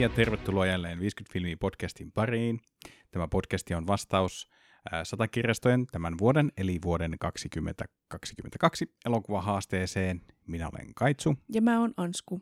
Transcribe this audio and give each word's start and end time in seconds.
ja 0.00 0.08
tervetuloa 0.08 0.66
jälleen 0.66 1.00
50 1.00 1.32
filmiä 1.32 1.56
podcastin 1.60 2.12
pariin. 2.12 2.60
Tämä 3.10 3.28
podcasti 3.28 3.74
on 3.74 3.86
vastaus 3.86 4.50
satakirjastojen 5.02 5.86
tämän 5.86 6.14
vuoden, 6.20 6.52
eli 6.56 6.78
vuoden 6.84 7.16
2022 7.20 8.94
elokuvahaasteeseen. 9.06 10.20
Minä 10.46 10.68
olen 10.72 10.94
Kaitsu. 10.94 11.36
Ja 11.52 11.62
mä 11.62 11.80
oon 11.80 11.94
Ansku. 11.96 12.40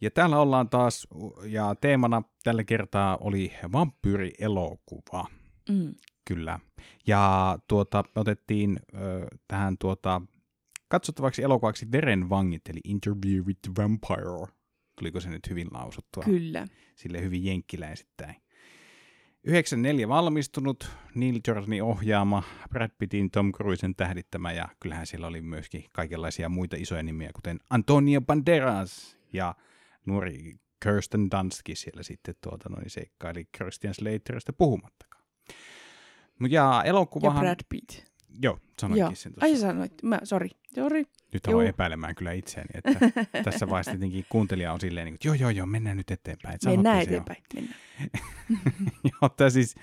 Ja 0.00 0.10
täällä 0.10 0.38
ollaan 0.38 0.68
taas, 0.68 1.08
ja 1.44 1.74
teemana 1.80 2.22
tällä 2.42 2.64
kertaa 2.64 3.16
oli 3.16 3.52
vampyyrielokuva. 3.72 5.26
Mm. 5.68 5.94
Kyllä. 6.24 6.60
Ja 7.06 7.58
tuota, 7.68 8.04
me 8.14 8.20
otettiin 8.20 8.80
ö, 8.94 9.26
tähän 9.48 9.76
tuota, 9.78 10.22
katsottavaksi 10.88 11.42
elokuvaksi 11.42 11.92
Verenvangit, 11.92 12.68
eli 12.68 12.80
Interview 12.84 13.44
with 13.44 13.60
the 13.62 13.72
Vampire. 13.82 14.63
Tuliko 14.98 15.20
se 15.20 15.30
nyt 15.30 15.50
hyvin 15.50 15.68
lausuttua? 15.72 16.22
Kyllä. 16.22 16.66
Sille 16.94 17.22
hyvin 17.22 17.44
jenkkiläisittäin. 17.44 18.36
94 19.44 20.08
valmistunut, 20.08 20.90
Neil 21.14 21.40
Jordanin 21.48 21.82
ohjaama, 21.82 22.42
Brad 22.70 22.90
Pittin, 22.98 23.30
Tom 23.30 23.52
Cruisen 23.52 23.94
tähdittämä 23.94 24.52
ja 24.52 24.68
kyllähän 24.80 25.06
siellä 25.06 25.26
oli 25.26 25.40
myöskin 25.40 25.84
kaikenlaisia 25.92 26.48
muita 26.48 26.76
isoja 26.76 27.02
nimiä, 27.02 27.30
kuten 27.34 27.60
Antonio 27.70 28.20
Banderas 28.20 29.18
ja 29.32 29.54
nuori 30.06 30.54
Kirsten 30.82 31.30
Dunstkin 31.30 31.76
siellä 31.76 32.02
sitten 32.02 32.34
tuota 32.40 32.68
noin 32.68 32.90
seikkaili 32.90 33.48
Christian 33.56 33.94
Slaterista 33.94 34.52
puhumattakaan. 34.52 35.24
Ja 36.50 36.82
elokuvahan... 36.84 37.46
Ja 37.46 37.54
Brad 37.54 37.66
Pitt. 37.68 38.04
Joo, 38.42 38.58
sanoinkin 38.80 39.00
Joo. 39.00 39.14
sen 39.14 39.32
tuossa. 39.32 39.46
Ai 39.46 39.56
sanoit, 39.56 40.02
mä, 40.02 40.20
sori, 40.24 40.48
sori. 40.74 41.04
Nyt 41.34 41.46
aloin 41.46 41.68
epäilemään 41.68 42.14
kyllä 42.14 42.32
itseäni, 42.32 42.68
että 42.74 42.90
tässä 43.44 43.68
vaiheessa 43.68 43.92
tietenkin 43.92 44.26
kuuntelija 44.28 44.72
on 44.72 44.80
silleen, 44.80 45.04
niin 45.04 45.18
kuin, 45.22 45.28
joo, 45.28 45.34
joo, 45.34 45.50
joo, 45.50 45.66
mennään 45.66 45.96
nyt 45.96 46.10
eteenpäin. 46.10 46.54
että 46.54 46.70
Mennään 46.70 46.96
sanottiin 47.06 47.10
se 47.10 47.14
jo. 47.14 47.22
eteenpäin, 47.22 47.42
mennään. 47.54 47.80
Joo, 49.12 49.28
tämä 49.28 49.50
siis 49.50 49.74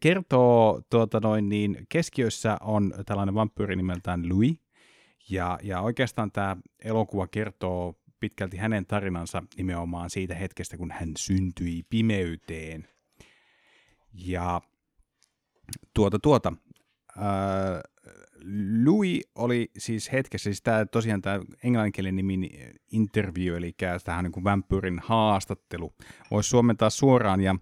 kertoo 0.00 0.82
tuota 0.90 1.20
noin 1.20 1.48
niin, 1.48 1.86
keskiössä 1.88 2.56
on 2.60 2.94
tällainen 3.06 3.34
vampyyri 3.34 3.76
nimeltään 3.76 4.28
Louis, 4.28 4.56
ja, 5.30 5.58
ja 5.62 5.80
oikeastaan 5.80 6.32
tämä 6.32 6.56
elokuva 6.84 7.26
kertoo 7.26 7.94
pitkälti 8.20 8.56
hänen 8.56 8.86
tarinansa 8.86 9.42
nimenomaan 9.56 10.10
siitä 10.10 10.34
hetkestä, 10.34 10.76
kun 10.76 10.90
hän 10.90 11.12
syntyi 11.18 11.82
pimeyteen. 11.90 12.88
Ja 14.12 14.60
tuota 15.94 16.18
tuota, 16.18 16.52
ää, 17.16 17.80
Louis 18.84 19.20
oli 19.34 19.70
siis 19.78 20.12
hetkessä, 20.12 20.44
siis 20.44 20.62
tämä 20.62 20.86
tosiaan 20.86 21.22
tämä 21.22 21.40
englanninkielinen 21.64 22.16
nimi 22.16 22.50
interview, 22.92 23.56
eli 23.56 23.74
tähän 24.04 24.24
niin 24.24 24.44
vampyyrin 24.44 25.00
haastattelu. 25.04 25.92
Voisi 26.30 26.48
suomentaa 26.48 26.90
suoraan 26.90 27.40
ja 27.40 27.56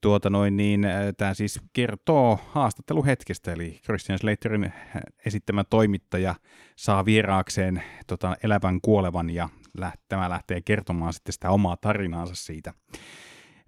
tuota 0.00 0.30
noin 0.30 0.56
niin, 0.56 0.86
tämä 1.16 1.34
siis 1.34 1.60
kertoo 1.72 2.38
haastatteluhetkestä, 2.48 3.52
eli 3.52 3.80
Christian 3.84 4.18
Slaterin 4.18 4.72
esittämä 5.26 5.64
toimittaja 5.64 6.34
saa 6.76 7.04
vieraakseen 7.04 7.82
tota, 8.06 8.36
elävän 8.42 8.80
kuolevan 8.80 9.30
ja 9.30 9.48
läht, 9.78 10.00
tämä 10.08 10.30
lähtee 10.30 10.60
kertomaan 10.60 11.12
sitten 11.12 11.32
sitä 11.32 11.50
omaa 11.50 11.76
tarinaansa 11.76 12.34
siitä, 12.34 12.74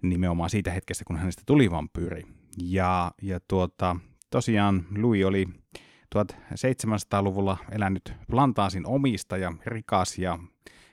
nimenomaan 0.01 0.49
siitä 0.49 0.71
hetkestä, 0.71 1.03
kun 1.07 1.17
hänestä 1.17 1.43
tuli 1.45 1.71
vampyyri. 1.71 2.23
Ja, 2.57 3.11
ja 3.21 3.39
tuota, 3.47 3.95
tosiaan 4.29 4.85
Louis 4.97 5.25
oli 5.25 5.45
1700-luvulla 6.15 7.57
elänyt 7.71 8.13
plantaasin 8.29 8.87
omistaja, 8.87 9.53
rikas 9.65 10.17
ja 10.17 10.39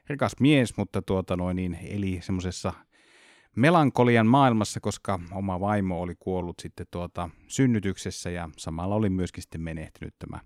rikas 0.06 0.32
mies, 0.40 0.76
mutta 0.76 1.02
tuota 1.02 1.36
noin, 1.36 1.56
niin 1.56 1.78
eli 1.82 2.18
semmoisessa 2.22 2.72
melankolian 3.56 4.26
maailmassa, 4.26 4.80
koska 4.80 5.20
oma 5.32 5.60
vaimo 5.60 6.00
oli 6.00 6.14
kuollut 6.18 6.60
sitten 6.60 6.86
tuota 6.90 7.30
synnytyksessä 7.48 8.30
ja 8.30 8.48
samalla 8.56 8.94
oli 8.94 9.10
myöskin 9.10 9.42
sitten 9.42 9.60
menehtynyt 9.60 10.14
tämä 10.18 10.40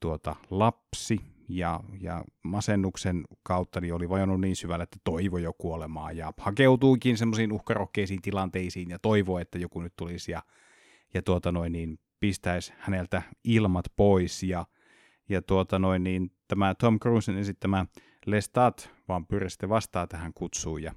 tuota 0.00 0.36
lapsi. 0.50 1.20
Ja, 1.48 1.80
ja 2.00 2.24
masennuksen 2.42 3.24
kautta 3.42 3.80
niin 3.80 3.94
oli 3.94 4.08
vajonnut 4.08 4.40
niin 4.40 4.56
syvälle, 4.56 4.82
että 4.82 4.98
toivo 5.04 5.38
jo 5.38 5.52
kuolemaa 5.52 6.12
ja 6.12 6.32
hakeutuikin 6.38 7.18
semmoisiin 7.18 7.52
uhkarokkeisiin 7.52 8.22
tilanteisiin 8.22 8.90
ja 8.90 8.98
toivoi, 8.98 9.42
että 9.42 9.58
joku 9.58 9.80
nyt 9.80 9.92
tulisi 9.96 10.32
ja, 10.32 10.42
ja 11.14 11.22
tuota 11.22 11.52
noin 11.52 11.72
niin 11.72 11.98
pistäisi 12.20 12.72
häneltä 12.78 13.22
ilmat 13.44 13.84
pois 13.96 14.42
ja, 14.42 14.66
ja 15.28 15.42
tuota 15.42 15.78
noin 15.78 16.04
niin 16.04 16.30
tämä 16.48 16.74
Tom 16.74 17.00
Cruisen 17.00 17.38
esittämä 17.38 17.86
Lestat 18.26 18.90
vaan 19.08 19.26
pyri 19.26 19.50
sitten 19.50 19.68
vastaa 19.68 20.06
tähän 20.06 20.32
kutsuun 20.34 20.82
ja 20.82 20.94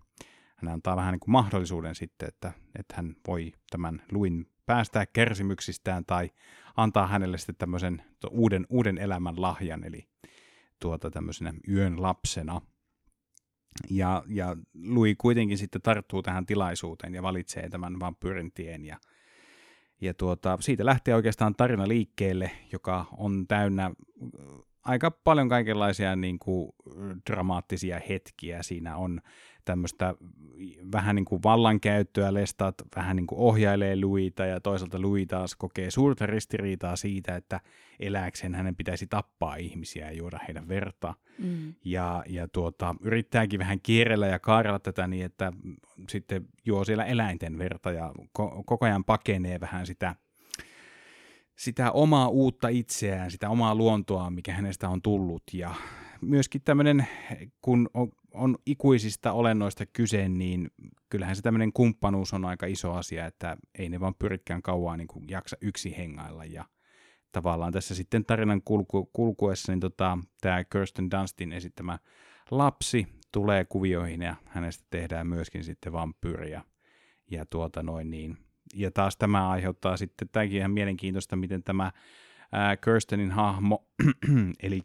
hän 0.56 0.74
antaa 0.74 0.96
vähän 0.96 1.12
niin 1.12 1.20
kuin 1.20 1.32
mahdollisuuden 1.32 1.96
sitten, 1.96 2.28
että, 2.28 2.52
että 2.80 2.96
hän 2.96 3.16
voi 3.28 3.52
tämän 3.70 4.02
Luin 4.12 4.52
päästää 4.66 5.06
kärsimyksistään 5.06 6.06
tai 6.06 6.30
antaa 6.78 7.08
hänelle 7.08 7.38
sitten 7.38 7.56
tämmöisen 7.56 8.04
uuden, 8.32 8.66
uuden 8.70 8.98
elämän 8.98 9.42
lahjan, 9.42 9.84
eli 9.84 10.08
tuota 10.80 11.12
tämmöisenä 11.12 11.54
yön 11.68 12.02
lapsena. 12.02 12.62
Ja, 13.90 14.24
ja 14.28 14.58
Louis 14.86 15.16
kuitenkin 15.18 15.58
sitten 15.58 15.82
tarttuu 15.82 16.22
tähän 16.22 16.46
tilaisuuteen 16.46 17.14
ja 17.14 17.24
valitsee 17.24 17.70
tämän 17.70 18.00
vampyyrin 18.00 18.52
tien 18.52 18.86
ja, 18.86 18.98
ja 20.02 20.14
tuota, 20.14 20.58
siitä 20.62 20.86
lähtee 20.86 21.16
oikeastaan 21.16 21.56
tarina 21.56 21.88
liikkeelle, 21.88 22.52
joka 22.72 23.06
on 23.18 23.48
täynnä 23.48 23.86
äh, 23.86 23.92
aika 24.84 25.12
paljon 25.12 25.50
kaikenlaisia 25.50 26.16
niin 26.16 26.40
kuin, 26.40 26.72
dramaattisia 27.30 28.02
hetkiä. 28.10 28.64
Siinä 28.64 28.98
on 28.98 29.22
tämmöistä 29.70 30.14
vähän 30.92 31.16
niin 31.16 31.26
kuin 31.26 31.44
vallankäyttöä, 31.44 32.34
lestat 32.34 32.76
vähän 32.96 33.16
niin 33.16 33.28
kuin 33.28 33.40
ohjailee 33.40 34.02
Luita 34.02 34.46
ja 34.46 34.60
toisaalta 34.60 35.02
Louis 35.02 35.28
taas 35.28 35.56
kokee 35.56 35.92
suurta 35.92 36.26
ristiriitaa 36.26 36.96
siitä, 36.96 37.36
että 37.36 37.62
elääkseen 38.00 38.56
hänen 38.56 38.76
pitäisi 38.76 39.08
tappaa 39.08 39.56
ihmisiä 39.56 40.06
ja 40.06 40.18
juoda 40.18 40.40
heidän 40.48 40.68
verta. 40.68 41.14
Mm. 41.38 41.74
Ja, 41.86 42.24
ja 42.28 42.48
tuota, 42.48 42.96
yrittääkin 43.02 43.60
vähän 43.60 43.80
kierrellä 43.82 44.28
ja 44.28 44.40
kaarella 44.40 44.80
tätä 44.80 45.08
niin, 45.08 45.26
että 45.26 45.54
sitten 46.10 46.46
juo 46.66 46.86
siellä 46.86 47.06
eläinten 47.06 47.58
verta 47.58 47.92
ja 47.92 48.14
ko- 48.18 48.64
koko 48.66 48.86
ajan 48.86 49.04
pakenee 49.04 49.60
vähän 49.60 49.86
sitä, 49.86 50.16
sitä 51.56 51.92
omaa 51.92 52.28
uutta 52.28 52.68
itseään, 52.68 53.32
sitä 53.32 53.50
omaa 53.50 53.76
luontoa, 53.76 54.30
mikä 54.30 54.54
hänestä 54.54 54.90
on 54.90 55.02
tullut. 55.02 55.44
Ja 55.54 55.74
myöskin 56.22 56.62
tämmöinen, 56.62 57.08
kun 57.62 57.90
on, 57.94 58.12
on 58.34 58.58
ikuisista 58.66 59.32
olennoista 59.32 59.86
kyse, 59.86 60.30
niin 60.30 60.72
kyllähän 61.10 61.36
se 61.36 61.42
tämmöinen 61.42 61.74
kumppanuus 61.74 62.34
on 62.34 62.46
aika 62.46 62.66
iso 62.66 62.94
asia, 62.94 63.26
että 63.26 63.58
ei 63.78 63.90
ne 63.90 64.00
vaan 64.00 64.16
pyrikään 64.16 64.62
kauan 64.62 64.98
niin 64.98 65.08
kuin 65.08 65.26
jaksa 65.30 65.58
yksi 65.62 65.98
hengailla. 65.98 66.46
Ja 66.46 66.66
tavallaan 67.32 67.74
tässä 67.74 67.96
sitten 67.96 68.26
tarinan 68.26 68.62
kulku, 68.62 69.10
kulkuessa, 69.14 69.72
niin 69.72 69.80
tota, 69.80 70.18
tämä 70.42 70.64
Kirsten 70.64 71.12
Dunstin 71.12 71.54
esittämä 71.54 72.00
lapsi 72.52 73.08
tulee 73.32 73.66
kuvioihin 73.66 74.22
ja 74.22 74.36
hänestä 74.46 74.86
tehdään 74.90 75.28
myöskin 75.28 75.64
sitten 75.64 75.94
vampyyriä. 75.94 76.64
Ja 77.32 77.46
tuota 77.46 77.84
noin 77.84 78.10
niin. 78.10 78.38
Ja 78.76 78.92
taas 78.92 79.18
tämä 79.18 79.50
aiheuttaa 79.50 79.98
sitten, 79.98 80.30
tämäkin 80.32 80.58
ihan 80.58 80.72
mielenkiintoista, 80.72 81.36
miten 81.36 81.64
tämä 81.64 81.92
ää, 82.52 82.78
Kirstenin 82.78 83.32
hahmo, 83.32 83.88
eli 84.64 84.82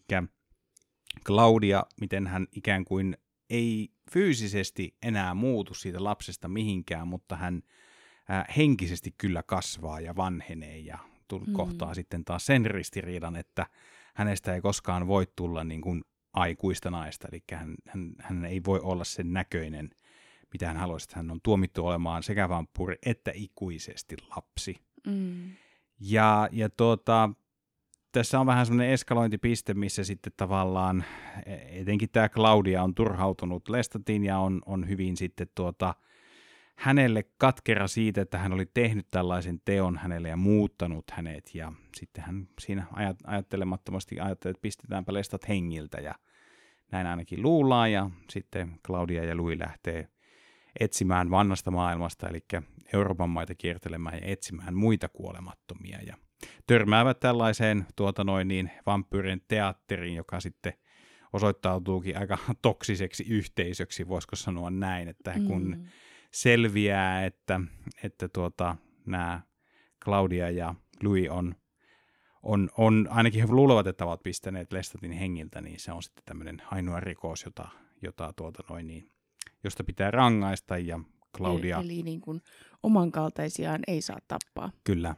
Claudia, 1.26 1.84
miten 2.00 2.26
hän 2.26 2.46
ikään 2.52 2.84
kuin 2.84 3.16
ei 3.54 3.90
fyysisesti 4.10 4.96
enää 5.02 5.34
muutu 5.34 5.74
siitä 5.74 6.04
lapsesta 6.04 6.48
mihinkään, 6.48 7.08
mutta 7.08 7.36
hän 7.36 7.62
ää, 8.28 8.44
henkisesti 8.56 9.14
kyllä 9.18 9.42
kasvaa 9.42 10.00
ja 10.00 10.16
vanhenee 10.16 10.78
ja 10.78 10.98
tull- 11.32 11.46
Mm. 11.46 11.52
kohtaa 11.52 11.94
sitten 11.94 12.24
taas 12.24 12.46
sen 12.46 12.66
ristiriidan, 12.66 13.36
että 13.36 13.66
hänestä 14.14 14.54
ei 14.54 14.60
koskaan 14.60 15.06
voi 15.06 15.26
tulla 15.36 15.64
niin 15.64 15.80
kuin 15.80 16.04
aikuista 16.32 16.90
naista, 16.90 17.28
eli 17.32 17.42
hän, 17.52 17.74
hän, 17.88 18.12
hän 18.18 18.44
ei 18.44 18.60
voi 18.66 18.80
olla 18.82 19.04
sen 19.04 19.32
näköinen, 19.32 19.90
mitä 20.52 20.66
hän 20.68 20.76
haluaisi, 20.76 21.04
että 21.04 21.16
hän 21.16 21.30
on 21.30 21.40
tuomittu 21.42 21.86
olemaan 21.86 22.22
sekä 22.22 22.48
vampyyri 22.48 22.96
että 23.06 23.30
ikuisesti 23.34 24.16
lapsi. 24.36 24.76
Mm. 25.06 25.50
Ja, 26.00 26.48
ja 26.52 26.70
tuota, 26.70 27.30
tässä 28.14 28.40
on 28.40 28.46
vähän 28.46 28.66
semmoinen 28.66 28.92
eskalointipiste, 28.92 29.74
missä 29.74 30.04
sitten 30.04 30.32
tavallaan 30.36 31.04
etenkin 31.66 32.08
tämä 32.12 32.28
Claudia 32.28 32.82
on 32.82 32.94
turhautunut. 32.94 33.68
Lestatiin 33.68 34.24
ja 34.24 34.38
on, 34.38 34.62
on 34.66 34.88
hyvin 34.88 35.16
sitten 35.16 35.46
tuota, 35.54 35.94
hänelle 36.76 37.24
katkera 37.38 37.88
siitä, 37.88 38.20
että 38.20 38.38
hän 38.38 38.52
oli 38.52 38.66
tehnyt 38.74 39.06
tällaisen 39.10 39.60
teon 39.64 39.98
hänelle 39.98 40.28
ja 40.28 40.36
muuttanut 40.36 41.04
hänet. 41.12 41.54
Ja 41.54 41.72
sitten 41.96 42.24
hän 42.24 42.48
siinä 42.60 42.86
ajat, 42.92 43.16
ajattelemattomasti 43.24 44.20
ajatteli, 44.20 44.50
että 44.50 44.62
pistetäänpä 44.62 45.12
Lestat 45.12 45.48
hengiltä 45.48 46.00
ja 46.00 46.14
näin 46.92 47.06
ainakin 47.06 47.42
luullaan. 47.42 47.92
Ja 47.92 48.10
sitten 48.30 48.80
Claudia 48.86 49.24
ja 49.24 49.36
Louis 49.36 49.58
lähtee 49.58 50.08
etsimään 50.80 51.30
vannasta 51.30 51.70
maailmasta, 51.70 52.28
eli 52.28 52.40
Euroopan 52.92 53.30
maita 53.30 53.54
kiertelemään 53.54 54.18
ja 54.22 54.26
etsimään 54.26 54.74
muita 54.74 55.08
kuolemattomia. 55.08 55.98
Ja 56.06 56.16
törmäävät 56.66 57.20
tällaiseen 57.20 57.86
tuota 57.96 58.24
noin 58.24 58.48
niin, 58.48 58.70
vampyyrin 58.86 59.42
teatteriin, 59.48 60.16
joka 60.16 60.40
sitten 60.40 60.72
osoittautuukin 61.32 62.18
aika 62.18 62.38
toksiseksi 62.62 63.24
yhteisöksi, 63.28 64.08
voisiko 64.08 64.36
sanoa 64.36 64.70
näin, 64.70 65.08
että 65.08 65.34
kun 65.46 65.64
Mm. 65.68 65.84
selviää, 66.32 67.24
että, 67.24 67.60
että 68.02 68.28
tuota, 68.28 68.76
nämä 69.06 69.40
Claudia 70.04 70.50
ja 70.50 70.74
Louis 71.02 71.28
on, 71.30 71.54
on, 72.42 72.70
on, 72.78 73.08
ainakin 73.10 73.40
he 73.40 73.46
luulevat, 73.46 73.86
että 73.86 74.04
ovat 74.04 74.22
pistäneet 74.22 74.72
Lestatin 74.72 75.12
hengiltä, 75.12 75.60
niin 75.60 75.80
se 75.80 75.92
on 75.92 76.02
sitten 76.02 76.24
tämmöinen 76.24 76.62
ainoa 76.70 77.00
rikos, 77.00 77.44
jota, 77.44 77.68
jota 78.02 78.32
tuota 78.36 78.62
noin 78.70 78.86
niin, 78.86 79.10
josta 79.64 79.84
pitää 79.84 80.10
rangaista 80.10 80.78
ja 80.78 81.00
Claudia... 81.36 81.76
Eli, 81.78 81.84
eli 81.84 82.02
niin 82.02 82.20
kuin 82.20 82.40
oman 82.82 83.12
kaltaisiaan 83.12 83.80
ei 83.86 84.02
saa 84.02 84.18
tappaa. 84.28 84.72
Kyllä, 84.84 85.14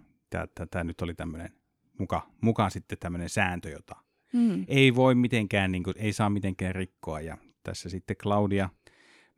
tämä 0.70 0.84
nyt 0.84 1.00
oli 1.00 1.14
tämmöinen 1.14 1.52
muka, 1.98 2.30
mukaan 2.40 2.70
sitten 2.70 2.98
tämmöinen 2.98 3.28
sääntö, 3.28 3.70
jota 3.70 4.06
Mm. 4.32 4.64
ei 4.68 4.94
voi 4.94 5.14
mitenkään, 5.14 5.72
niin 5.72 5.82
kuin, 5.82 5.94
ei 5.98 6.12
saa 6.12 6.30
mitenkään 6.30 6.74
rikkoa. 6.74 7.20
Ja 7.20 7.38
tässä 7.62 7.88
sitten 7.88 8.16
Claudia 8.16 8.70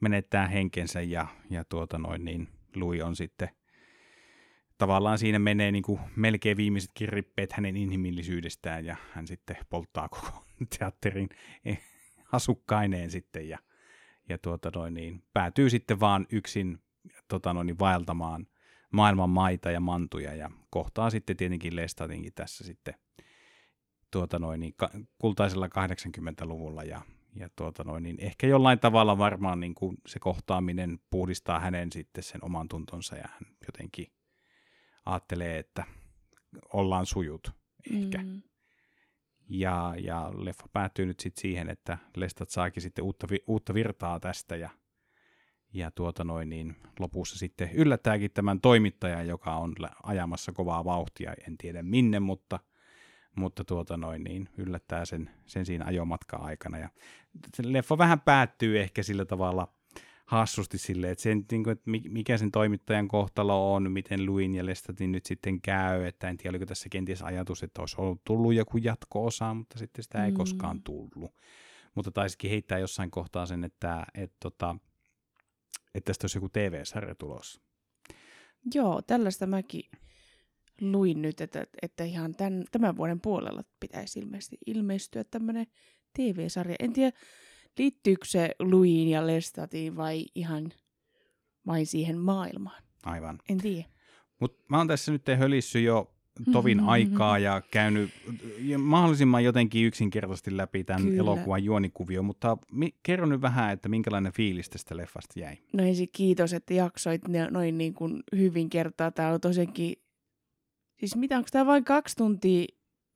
menettää 0.01 0.49
henkensä 0.49 1.01
ja, 1.01 1.27
ja 1.51 1.65
tuota 1.65 1.99
noin, 1.99 2.25
niin 2.25 2.49
Louis 2.77 3.03
on 3.03 3.17
sitten 3.17 3.49
tavallaan 4.79 5.19
siinä 5.19 5.39
menee 5.39 5.73
niin 5.73 5.83
kuin 5.83 6.01
melkein 6.17 6.57
viimeisetkin 6.57 7.09
rippeet 7.09 7.53
hänen 7.53 7.77
inhimillisyydestään 7.77 8.85
ja 8.85 8.97
hän 9.13 9.27
sitten 9.27 9.57
polttaa 9.71 10.09
koko 10.09 10.45
teatterin 10.79 11.29
asukkaineen 12.33 13.11
sitten 13.11 13.49
ja, 13.49 13.59
ja 14.29 14.39
tuota 14.39 14.71
noin, 14.75 14.95
niin 14.95 15.23
päätyy 15.33 15.71
sitten 15.71 16.01
vaan 16.01 16.27
yksin 16.33 16.79
tota 17.29 17.53
noin, 17.53 17.67
niin 17.67 17.79
vaeltamaan 17.79 18.47
maailman 18.93 19.31
maita 19.31 19.71
ja 19.71 19.81
mantuja 19.81 20.35
ja 20.35 20.51
kohtaa 20.71 21.11
sitten 21.11 21.37
tietenkin 21.37 21.77
Lestatinkin 21.77 22.33
tässä 22.35 22.65
sitten 22.65 22.95
tuota 24.11 24.39
noin, 24.39 24.61
niin 24.61 24.75
kultaisella 25.19 25.67
80-luvulla 25.67 26.85
ja, 26.85 27.03
ja 27.35 27.49
tuota 27.57 27.85
noin, 27.85 28.03
niin 28.03 28.17
ehkä 28.21 28.47
jollain 28.47 28.79
tavalla 28.79 29.19
varmaan 29.19 29.61
niin 29.61 29.75
kuin 29.75 29.97
se 30.07 30.19
kohtaaminen 30.19 30.99
puhdistaa 31.11 31.61
hänen 31.61 31.93
sitten 31.93 32.25
sen 32.25 32.45
oman 32.45 32.69
tuntonsa 32.69 33.17
ja 33.17 33.29
hän 33.29 33.57
jotenkin 33.67 34.07
ajattelee, 35.07 35.59
että 35.59 35.85
ollaan 36.73 37.07
sujut 37.07 37.51
ehkä. 37.95 38.19
Mm. 38.19 38.43
Ja, 39.51 39.95
ja 39.99 40.33
leffa 40.37 40.69
päättyy 40.73 41.07
nyt 41.07 41.21
sitten 41.21 41.43
siihen, 41.43 41.71
että 41.71 41.99
Lestat 42.17 42.51
saakin 42.51 42.83
sitten 42.83 43.05
uutta, 43.05 43.27
vi- 43.31 43.45
uutta 43.47 43.75
virtaa 43.75 44.21
tästä 44.21 44.57
ja, 44.57 44.71
ja 45.73 45.91
tuota 45.91 46.25
noin, 46.25 46.49
niin 46.49 46.77
lopussa 46.99 47.39
sitten 47.39 47.71
yllättääkin 47.73 48.31
tämän 48.31 48.61
toimittajan, 48.61 49.27
joka 49.29 49.57
on 49.57 49.75
ajamassa 50.03 50.53
kovaa 50.53 50.85
vauhtia, 50.85 51.35
en 51.47 51.59
tiedä 51.59 51.83
minne, 51.83 52.21
mutta, 52.21 52.59
mutta 53.37 53.65
tuota 53.65 53.97
noin, 53.97 54.25
niin 54.25 54.49
yllättää 54.57 55.05
sen, 55.05 55.31
sen 55.47 55.67
siinä 55.67 55.85
ajomatkan 55.85 56.41
aikana. 56.43 56.79
Ja 56.79 56.89
se 57.57 57.63
leffa 57.67 57.99
vähän 57.99 58.21
päättyy 58.21 58.81
ehkä 58.81 59.03
sillä 59.03 59.25
tavalla 59.25 59.69
hassusti 60.27 60.79
silleen, 60.79 61.13
että, 61.13 61.23
sen, 61.23 61.45
niin 61.51 61.65
kuin, 61.65 61.73
että 61.73 61.91
mi- 61.91 62.03
mikä 62.09 62.39
sen 62.39 62.51
toimittajan 62.51 63.09
kohtalo 63.09 63.75
on, 63.75 63.93
miten 63.93 64.27
Luin 64.27 64.55
ja 64.55 64.67
Lestatin 64.67 65.13
nyt 65.13 65.27
sitten 65.27 65.61
käy, 65.61 66.05
että 66.07 66.29
en 66.29 66.37
tiedä, 66.37 66.51
oliko 66.51 66.67
tässä 66.67 66.89
kenties 66.89 67.23
ajatus, 67.23 67.63
että 67.63 67.83
olisi 67.83 67.97
ollut 67.99 68.25
tullut 68.25 68.55
joku 68.55 68.79
jatko-osa, 68.79 69.55
mutta 69.55 69.79
sitten 69.79 70.03
sitä 70.05 70.25
ei 70.25 70.31
Mm. 70.31 70.37
koskaan 70.37 70.83
tullut. 70.83 71.35
Mutta 71.95 72.11
taisikin 72.11 72.51
heittää 72.51 72.79
jossain 72.79 73.11
kohtaa 73.11 73.47
sen, 73.47 73.65
että, 73.65 74.07
että, 74.15 74.37
tota, 74.41 74.77
että 75.99 76.07
tästä 76.07 76.25
olisi 76.25 76.37
joku 76.39 76.49
TV-sarja 76.49 77.15
tulossa. 77.15 77.61
Joo, 78.75 79.03
tällaista 79.03 79.47
mäkin 79.47 79.83
luin 80.81 81.23
nyt, 81.23 81.41
että, 81.41 81.67
että 81.83 82.05
ihan 82.05 82.35
tämän, 82.35 82.65
tämän 82.71 82.97
vuoden 82.97 83.21
puolella 83.21 83.65
pitäisi 83.81 84.19
ilmeisesti 84.19 84.59
ilmestyä 84.67 85.25
tämmöinen 85.25 85.67
TV-sarja. 86.17 86.77
En 86.81 86.93
tiedä, 86.93 87.19
liittyykö 87.79 88.25
se 88.27 88.51
Luiin 88.59 89.09
ja 89.09 89.27
Lestatiin 89.27 89.97
vai 89.97 90.27
ihan 90.35 90.73
vain 91.67 91.87
siihen 91.87 92.19
maailmaan. 92.19 92.83
Aivan. 93.05 93.39
En 93.49 93.59
tiedä. 93.59 93.89
Mutta 94.41 94.65
mä 94.69 94.79
oon 94.79 94.89
tässä 94.89 95.13
nyt 95.13 95.23
hölissy 95.39 95.81
jo 95.81 96.18
tovin 96.53 96.79
Mhm. 96.79 96.89
aikaa 96.89 97.39
ja 97.39 97.63
käynyt 97.71 98.11
mahdollisimman 98.79 99.45
jotenkin 99.45 99.85
yksinkertaisesti 99.87 100.57
läpi 100.57 100.85
tämän 100.85 101.03
Kyllä. 101.03 101.19
elokuvan 101.19 101.65
juonikuvio, 101.65 102.23
mutta 102.23 102.57
mi- 102.73 102.95
kerro 103.03 103.27
nyt 103.27 103.43
vähän, 103.43 103.73
että 103.73 103.89
minkälainen 103.89 104.33
fiilis 104.33 104.71
tästä 104.71 104.97
leffasta 104.97 105.41
jäi. 105.41 105.57
No 105.73 105.85
ensin 105.85 106.09
kiitos, 106.13 106.53
että 106.53 106.75
jaksoit 106.75 107.29
ne 107.29 107.49
noin 107.51 107.79
niin 107.79 107.95
kuin 107.95 108.23
hyvin 108.37 108.71
kertaa. 108.71 109.11
Täällä 109.11 109.35
on 109.35 109.41
tosiaankin, 109.41 109.97
siis 111.01 111.17
mitä, 111.17 111.37
onko 111.37 111.49
tämä 111.53 111.67
vain 111.67 111.85
kaksi 111.85 112.17
tuntia, 112.17 112.65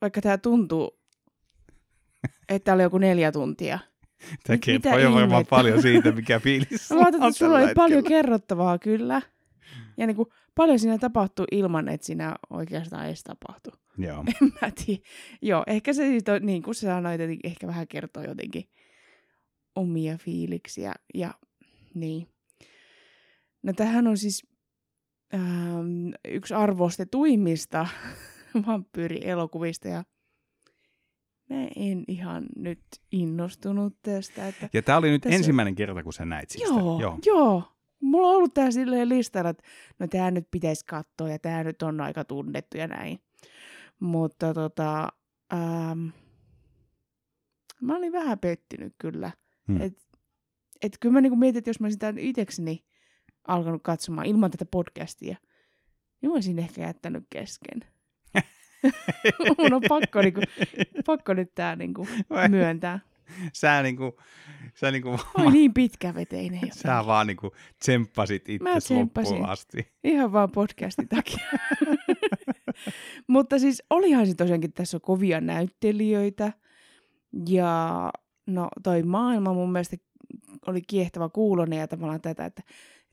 vaikka 0.00 0.20
tämä 0.20 0.38
tuntuu, 0.38 0.98
että 2.48 2.74
oli 2.74 2.82
joku 2.82 2.98
neljä 2.98 3.32
tuntia. 3.32 3.78
Tämä 4.46 4.58
kertoo 4.58 4.98
jo 4.98 5.12
varmaan 5.12 5.46
paljon 5.46 5.82
siitä, 5.82 6.12
mikä 6.12 6.40
fiilis 6.40 6.90
Mä 6.90 6.96
luulen, 6.96 7.14
että 7.14 7.32
sulla 7.32 7.58
oli 7.58 7.74
paljon 7.74 8.04
kerrottavaa 8.04 8.78
kyllä. 8.78 9.22
Ja 10.02 10.06
niin 10.06 10.16
kuin, 10.16 10.28
paljon 10.54 10.78
siinä 10.78 10.98
tapahtui 10.98 11.46
ilman, 11.52 11.88
että 11.88 12.06
siinä 12.06 12.36
oikeastaan 12.50 13.06
edes 13.06 13.22
tapahtui. 13.24 13.72
Joo. 14.06 14.24
En 14.42 14.52
mä 14.62 14.70
tiedä. 14.84 15.02
Joo, 15.42 15.64
ehkä 15.66 15.92
se 15.92 16.02
on, 16.28 16.46
niin 16.46 16.62
kuin 16.62 16.74
sä 16.74 16.80
sanoit, 16.80 17.20
että 17.20 17.36
ehkä 17.44 17.66
vähän 17.66 17.88
kertoo 17.88 18.22
jotenkin 18.22 18.64
omia 19.76 20.18
fiiliksiä. 20.18 20.94
Ja 21.14 21.34
niin. 21.94 22.28
No 23.62 23.72
tähän 23.72 24.06
on 24.06 24.18
siis 24.18 24.46
ähm, 25.34 26.08
yksi 26.28 26.54
arvostetuimmista 26.54 27.86
vampyyrielokuvista 28.66 29.88
ja 29.88 30.04
mä 31.50 31.66
en 31.76 32.04
ihan 32.08 32.46
nyt 32.56 32.82
innostunut 33.12 33.96
tästä. 34.02 34.48
Että 34.48 34.68
Ja 34.72 34.82
tämä 34.82 34.98
oli 34.98 35.10
nyt 35.10 35.22
Tässä- 35.22 35.36
ensimmäinen 35.36 35.74
kerta, 35.74 36.02
kun 36.02 36.12
sä 36.12 36.24
näit 36.24 36.50
siis 36.50 36.64
Joo, 36.68 37.00
joo. 37.00 37.18
joo. 37.26 37.62
Mulla 38.02 38.28
on 38.28 38.36
ollut 38.36 38.54
tää 38.54 38.70
silleen 38.70 39.08
listalla, 39.08 39.50
että 39.50 39.62
no 39.98 40.06
tää 40.06 40.30
nyt 40.30 40.48
pitäisi 40.50 40.84
katsoa 40.86 41.28
ja 41.28 41.38
tää 41.38 41.64
nyt 41.64 41.82
on 41.82 42.00
aika 42.00 42.24
tunnettu 42.24 42.78
ja 42.78 42.86
näin. 42.86 43.20
Mutta 44.00 44.54
tota, 44.54 45.08
ähm, 45.52 46.08
mä 47.80 47.96
olin 47.96 48.12
vähän 48.12 48.38
pettynyt 48.38 48.94
kyllä. 48.98 49.30
Hmm. 49.68 49.80
Et, 49.80 49.98
et 50.82 50.96
kyllä 51.00 51.12
mä 51.12 51.20
niinku 51.20 51.36
mietin, 51.36 51.58
että 51.58 51.70
jos 51.70 51.80
mä 51.80 51.84
olisin 51.84 51.98
tämän 51.98 52.18
itekseni 52.18 52.84
alkanut 53.48 53.82
katsomaan 53.82 54.26
ilman 54.26 54.50
tätä 54.50 54.64
podcastia, 54.64 55.36
niin 56.20 56.30
mä 56.30 56.34
olisin 56.34 56.58
ehkä 56.58 56.82
jättänyt 56.82 57.24
kesken. 57.30 57.84
Mun 59.58 59.72
on 59.72 59.82
pakko, 59.88 60.22
niinku, 60.22 60.40
pakko 61.06 61.34
nyt 61.34 61.54
tää 61.54 61.76
niinku 61.76 62.08
myöntää. 62.48 63.00
Sä 63.52 63.82
niinku, 63.82 64.20
sä 64.74 64.90
niinku, 64.90 65.10
Mä 65.10 65.18
olin 65.38 65.52
niin 65.52 65.74
pitkäveteinen. 65.74 66.54
jotenkin. 66.54 66.82
sä 66.82 67.06
vaan 67.06 67.26
niinku 67.26 67.52
tsemppasit 67.78 68.48
itse 68.48 68.94
loppuun 68.94 69.46
asti. 69.48 69.92
Ihan 70.04 70.32
vaan 70.32 70.50
podcastin 70.50 71.08
takia. 71.08 71.46
Mutta 73.28 73.58
siis 73.58 73.82
olihan 73.90 74.26
se 74.26 74.34
tosiaankin, 74.34 74.72
tässä 74.72 74.96
on 74.96 75.00
kovia 75.00 75.40
näyttelijöitä. 75.40 76.52
Ja 77.48 78.10
no 78.46 78.68
toi 78.82 79.02
maailma 79.02 79.52
mun 79.52 79.72
mielestä 79.72 79.96
oli 80.66 80.82
kiehtova 80.82 81.28
kuulonen 81.28 81.78
ja 81.78 81.88
tavallaan 81.88 82.20
tätä, 82.20 82.44
että 82.44 82.62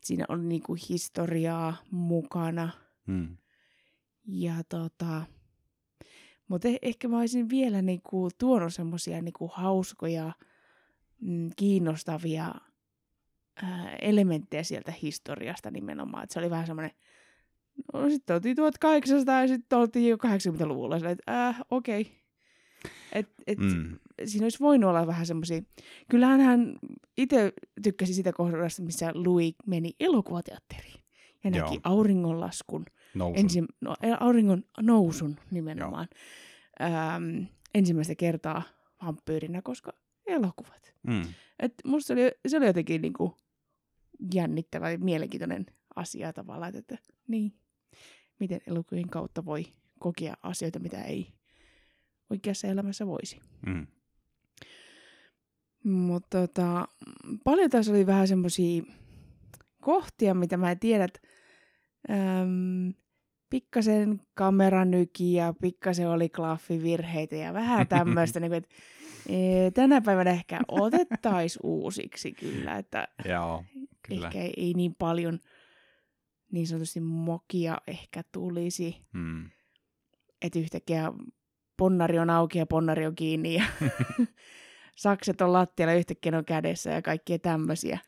siinä 0.03 0.25
oli 0.29 0.43
niinku 0.43 0.77
historiaa 0.89 1.77
mukana. 1.91 2.69
Hmm. 3.07 3.37
Ja 4.25 4.53
tota, 4.69 5.21
mutta 6.49 6.67
eh- 6.67 6.79
ehkä 6.81 7.07
mä 7.07 7.19
olisin 7.19 7.49
vielä 7.49 7.81
niinku 7.81 8.29
tuonut 8.37 8.73
semmosia 8.73 9.21
niinku 9.21 9.51
hauskoja, 9.53 10.31
mm, 11.21 11.49
kiinnostavia 11.55 12.55
ää, 13.63 13.95
elementtejä 14.01 14.63
sieltä 14.63 14.93
historiasta 15.01 15.71
nimenomaan. 15.71 16.23
Et 16.23 16.31
se 16.31 16.39
oli 16.39 16.49
vähän 16.49 16.67
semmoinen, 16.67 16.91
no 17.93 18.09
sitten 18.09 18.33
oltiin 18.33 18.55
1800 18.55 19.41
ja 19.41 19.47
sitten 19.47 19.79
oltiin 19.79 20.09
jo 20.09 20.17
80-luvulla. 20.17 20.99
Sillä, 20.99 21.11
että 21.11 21.47
äh, 21.47 21.61
okei. 21.71 22.01
Okay. 22.01 22.13
Et, 23.13 23.29
et. 23.47 23.57
Mm. 23.57 23.99
Siinä 24.25 24.45
olisi 24.45 24.59
voinut 24.59 24.89
olla 24.89 25.07
vähän 25.07 25.25
semmoisia. 25.25 25.61
Kyllähän 26.09 26.41
hän 26.41 26.75
itse 27.17 27.53
tykkäsi 27.83 28.13
sitä 28.13 28.33
kohdasta, 28.33 28.81
missä 28.81 29.11
Louis 29.13 29.55
meni 29.65 29.91
elokuvateatteriin 29.99 31.03
ja 31.43 31.51
näki 31.51 31.73
Joo. 31.73 31.81
auringonlaskun 31.83 32.85
Nousun. 33.15 33.39
ensi, 33.39 33.63
no, 33.81 33.95
auringon 34.19 34.63
nousun 34.81 35.35
nimenomaan 35.51 36.07
ähm, 36.81 37.43
ensimmäistä 37.73 38.15
kertaa 38.15 38.61
vampyyrinä, 39.05 39.61
koska 39.61 39.93
elokuvat. 40.27 40.93
Mm. 41.07 41.21
Et 41.59 41.73
musta 41.85 42.07
se 42.07 42.13
oli, 42.13 42.31
se 42.47 42.57
oli 42.57 42.65
jotenkin 42.65 43.01
niinku 43.01 43.37
jännittävä 44.33 44.91
ja 44.91 44.97
mielenkiintoinen 44.97 45.65
asia 45.95 46.33
tavallaan, 46.33 46.75
että, 46.75 46.95
että 46.95 47.13
niin, 47.27 47.53
miten 48.39 48.61
elokuvien 48.67 49.09
kautta 49.09 49.45
voi 49.45 49.65
kokea 49.99 50.33
asioita, 50.43 50.79
mitä 50.79 51.03
ei 51.03 51.27
oikeassa 52.29 52.67
elämässä 52.67 53.07
voisi. 53.07 53.39
Mm. 53.65 53.87
Mutta 55.83 56.47
tota, 56.47 56.87
paljon 57.43 57.69
tässä 57.69 57.91
oli 57.91 58.05
vähän 58.05 58.27
semmoisia 58.27 58.83
kohtia, 59.81 60.33
mitä 60.33 60.57
mä 60.57 60.71
en 60.71 60.79
tiedä, 60.79 61.03
että 61.03 61.19
äm, 62.09 62.93
pikkasen 63.49 64.21
kameranyki 64.33 65.33
ja 65.33 65.53
pikkasen 65.61 66.09
oli 66.09 66.29
klaffivirheitä 66.29 67.35
ja 67.35 67.53
vähän 67.53 67.87
tämmöistä, 67.97 68.39
niin 68.39 68.51
kuin, 68.51 68.57
että 68.57 68.75
e, 69.29 69.71
tänä 69.71 70.01
päivänä 70.01 70.31
ehkä 70.31 70.59
otettaisiin 70.67 71.61
uusiksi 71.63 72.31
kyllä, 72.31 72.77
että 72.77 73.07
Joo, 73.25 73.63
kyllä. 74.07 74.27
ehkä 74.27 74.41
ei, 74.41 74.53
ei 74.57 74.73
niin 74.73 74.95
paljon 74.95 75.39
niin 76.51 76.67
sanotusti 76.67 76.99
mokia 76.99 77.77
ehkä 77.87 78.21
tulisi, 78.31 78.97
Mm. 79.13 79.49
että 80.41 80.59
yhtäkkiä 80.59 81.11
ponnari 81.77 82.19
on 82.19 82.29
auki 82.29 82.57
ja 82.59 82.65
ponnari 82.65 83.05
on 83.05 83.15
kiinni 83.15 83.53
ja 83.53 83.63
sakset 84.95 85.41
on 85.41 85.53
lattialla 85.53 85.93
yhtäkkiä 85.93 86.37
on 86.37 86.45
kädessä 86.45 86.89
ja 86.89 87.01
kaikkia 87.01 87.39
tämmöisiä. 87.39 87.99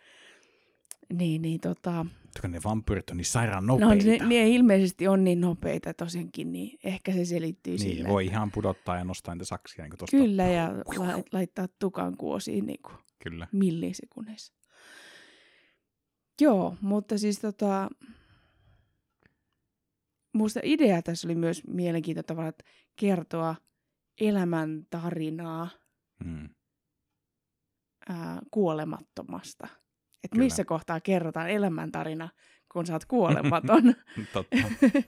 Niin, 1.13 1.41
niin 1.41 1.59
tota, 1.59 2.05
Koska 2.33 2.47
ne 2.47 2.59
vampyyrit 2.63 3.09
on 3.09 3.17
niin 3.17 3.25
sairaan 3.25 3.65
no 3.67 3.77
nopeita. 3.77 4.05
ne, 4.05 4.17
ne 4.29 4.49
ilmeisesti 4.49 5.07
on 5.07 5.23
niin 5.23 5.41
nopeita 5.41 5.93
tosiaankin, 5.93 6.51
niin 6.51 6.79
ehkä 6.83 7.13
se 7.13 7.25
selittyy 7.25 7.77
niin, 7.77 7.95
sillä. 7.97 8.09
voi 8.09 8.25
ihan 8.25 8.51
pudottaa 8.51 8.97
ja 8.97 9.03
nostaa 9.03 9.35
niitä 9.35 9.45
saksia 9.45 9.85
niin 9.85 9.97
tosta. 9.97 10.17
Kyllä, 10.17 10.43
ja 10.43 10.69
la- 10.97 11.23
laittaa 11.31 11.67
tukan 11.79 12.17
kuosiin 12.17 12.65
niin 12.65 12.81
kuin 12.81 12.95
Kyllä. 13.23 13.47
millisekunneissa. 13.51 14.53
Joo, 16.41 16.75
mutta 16.81 17.17
siis 17.17 17.39
tota, 17.39 17.89
musta 20.33 20.59
idea 20.63 21.01
tässä 21.01 21.27
oli 21.27 21.35
myös 21.35 21.67
mielenkiintoinen 21.67 22.25
tavalla, 22.27 22.49
että 22.49 22.63
kertoa 22.95 23.55
elämän 24.21 24.87
tarinaa 24.89 25.69
Mm. 26.25 26.49
ää, 28.09 28.41
kuolemattomasta. 28.51 29.67
Että 30.23 30.37
missä 30.37 30.65
kohtaa 30.65 30.99
kerrotaan 30.99 31.49
elämäntarina, 31.49 32.29
kun 32.71 32.85
sä 32.85 32.93
oot 32.93 33.05
kuolematon. 33.05 33.83
Totta. 34.33 34.57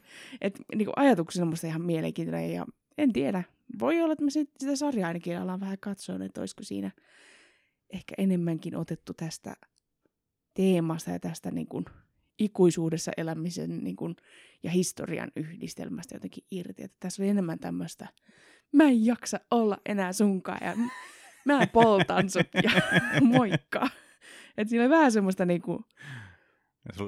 Et 0.41 0.59
niinku 0.75 0.93
ajatuksena 0.95 1.45
musta 1.45 1.67
ihan 1.67 1.81
mielenkiintoinen 1.81 2.53
ja 2.53 2.65
en 2.97 3.13
tiedä. 3.13 3.43
Voi 3.79 4.01
olla, 4.01 4.13
että 4.13 4.25
me 4.25 4.31
sit- 4.31 4.51
sitä 4.59 4.75
sarjaa 4.75 5.07
ainakin 5.07 5.41
ollaan 5.41 5.59
vähän 5.59 5.77
katsoa, 5.79 6.15
että 6.25 6.41
olisiko 6.41 6.63
siinä 6.63 6.91
ehkä 7.89 8.15
enemmänkin 8.17 8.75
otettu 8.75 9.13
tästä 9.13 9.55
teemasta 10.53 11.11
ja 11.11 11.19
tästä 11.19 11.51
niin 11.51 11.67
kuin 11.67 11.85
ikuisuudessa 12.39 13.11
elämisen 13.17 13.83
niin 13.83 13.95
kuin, 13.95 14.15
ja 14.63 14.71
historian 14.71 15.31
yhdistelmästä 15.35 16.15
jotenkin 16.15 16.43
irti. 16.51 16.83
Että 16.83 16.97
tässä 16.99 17.23
oli 17.23 17.29
enemmän 17.29 17.59
tämmöistä, 17.59 18.07
mä 18.71 18.83
en 18.83 19.05
jaksa 19.05 19.39
olla 19.51 19.77
enää 19.85 20.13
sunkaan 20.13 20.67
ja 20.67 20.75
mä 21.45 21.67
poltan 21.67 22.29
sut 22.29 22.47
ja 22.63 22.71
moikka. 23.37 23.89
Että 24.57 24.69
siinä 24.69 24.83
oli 24.83 24.89
vähän 24.89 25.11
semmoista 25.11 25.45
niin 25.45 25.61
kuin, 25.61 25.79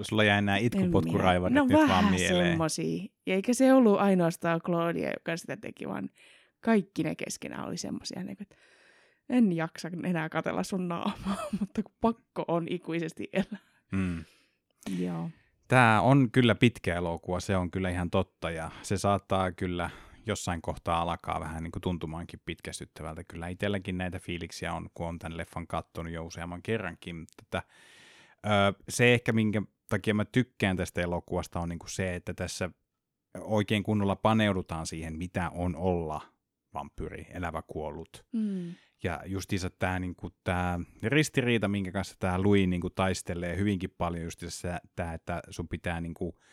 Sulla, 0.02 0.24
jäi 0.24 0.42
nämä 0.42 0.58
en 0.58 0.64
itkupotkuraivat 0.66 1.50
minä- 1.52 1.62
nyt 1.62 1.72
no 1.72 1.78
vaan 1.78 1.90
vähän 1.90 2.14
mieleen. 2.14 2.52
semmosia. 2.52 3.04
Ja 3.26 3.36
eikä 3.36 3.54
se 3.54 3.74
ollut 3.74 4.00
ainoastaan 4.00 4.62
Claudia, 4.62 5.10
joka 5.10 5.38
sitä 5.38 5.58
teki, 5.58 5.88
vaan 5.88 6.10
kaikki 6.60 7.04
ne 7.04 7.16
keskenään 7.16 7.68
oli 7.68 7.78
semmosia, 7.78 8.24
niin 8.24 8.38
että 8.42 8.56
en 9.30 9.54
jaksa 9.54 9.90
enää 10.04 10.30
katella 10.30 10.64
sun 10.64 10.88
naamaa, 10.88 11.38
mutta 11.60 11.84
kun 11.84 11.96
pakko 12.02 12.46
on 12.48 12.68
ikuisesti 12.70 13.30
elää. 13.34 13.62
Mm. 13.92 14.24
Joo. 15.00 15.30
Tämä 15.68 16.02
on 16.02 16.32
kyllä 16.32 16.56
pitkä 16.56 16.96
elokuva, 16.96 17.40
se 17.40 17.58
on 17.58 17.72
kyllä 17.72 17.90
ihan 17.90 18.10
totta 18.10 18.52
ja 18.52 18.72
se 18.82 18.98
saattaa 18.98 19.52
kyllä 19.52 19.90
jossain 20.26 20.62
kohtaa 20.62 21.02
alkaa 21.02 21.40
vähän 21.40 21.64
niin 21.64 21.72
kuin 21.72 21.82
tuntumaankin 21.82 22.42
pitkästyttävältä. 22.46 23.24
Kyllä 23.24 23.48
itselläkin 23.48 23.98
näitä 23.98 24.20
fiiliksiä 24.20 24.74
on, 24.74 24.90
kun 24.94 25.08
on 25.08 25.20
tämän 25.20 25.38
leffan 25.38 25.68
katsonut 25.68 26.14
jo 26.14 26.26
useamman 26.26 26.62
kerrankin. 26.62 27.16
Mutta 27.16 27.34
että, 27.42 27.64
ö, 28.46 28.74
se 28.90 29.14
ehkä, 29.14 29.32
minkä 29.32 29.62
takia 29.90 30.14
mä 30.14 30.26
tykkään 30.26 30.78
tästä 30.78 31.02
elokuvasta, 31.02 31.60
on 31.60 31.70
niin 31.70 31.80
kuin 31.80 31.90
se, 31.90 32.16
että 32.16 32.34
tässä 32.34 32.70
oikein 33.40 33.84
kunnolla 33.84 34.16
paneudutaan 34.16 34.88
siihen, 34.88 35.18
mitä 35.18 35.50
on 35.50 35.76
olla 35.76 36.22
vampyyri, 36.74 37.28
elävä 37.30 37.62
kuollut. 37.68 38.26
Mm. 38.32 38.74
Ja 39.04 39.22
justiinsa 39.26 39.70
tämä 39.70 40.00
niinku, 40.00 40.30
tää 40.44 40.80
ristiriita, 41.04 41.68
minkä 41.68 41.92
kanssa 41.92 42.16
tämä 42.20 42.44
Louis 42.44 42.68
niinku, 42.68 42.90
taistelee 42.90 43.58
hyvinkin 43.58 43.94
paljon, 43.98 44.24
justiinsa 44.24 44.80
tämä, 44.96 45.14
että 45.14 45.42
sun 45.50 45.68
pitää 45.68 46.02
niinku, 46.02 46.36
ö, 46.38 46.44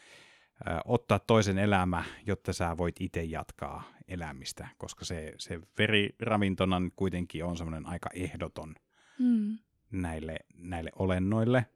ottaa 0.85 1.19
toisen 1.19 1.59
elämä, 1.59 2.05
jotta 2.27 2.53
sä 2.53 2.77
voit 2.77 2.97
itse 3.01 3.25
jatkaa 3.25 3.83
elämistä, 4.09 4.69
koska 4.79 5.05
se, 5.05 5.35
se 5.39 5.61
veriravintona 5.79 6.83
kuitenkin 6.97 7.45
on 7.45 7.57
semmoinen 7.57 7.87
aika 7.87 8.11
ehdoton 8.15 8.75
Mm. 9.19 9.59
näille, 9.91 10.37
näille 10.55 10.91
olennoille. 10.99 11.67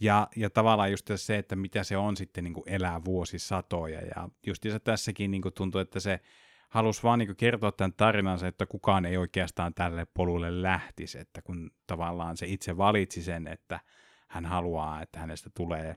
Ja, 0.00 0.28
ja 0.36 0.50
tavallaan 0.50 0.90
just 0.90 1.10
se, 1.16 1.38
että 1.38 1.56
mitä 1.56 1.84
se 1.84 1.96
on 1.96 2.16
sitten 2.16 2.44
niin 2.44 2.54
kuin 2.54 2.68
elää 2.68 3.04
vuosisatoja. 3.04 4.00
Ja 4.00 4.28
just 4.46 4.64
tässäkin 4.84 5.30
niin 5.30 5.42
kuin 5.42 5.54
tuntuu, 5.54 5.80
että 5.80 6.00
se 6.00 6.20
halusi 6.68 7.02
vaan 7.02 7.18
niin 7.18 7.36
kertoa 7.36 7.72
tämän 7.72 7.92
tarinansa, 7.92 8.46
että 8.46 8.66
kukaan 8.66 9.04
ei 9.04 9.16
oikeastaan 9.16 9.74
tälle 9.74 10.06
polulle 10.14 10.62
lähtisi. 10.62 11.18
Että 11.18 11.42
kun 11.42 11.70
tavallaan 11.86 12.36
se 12.36 12.46
itse 12.46 12.76
valitsi 12.76 13.22
sen, 13.22 13.46
että 13.46 13.80
hän 14.28 14.46
haluaa, 14.46 15.02
että 15.02 15.18
hänestä 15.18 15.50
tulee 15.54 15.96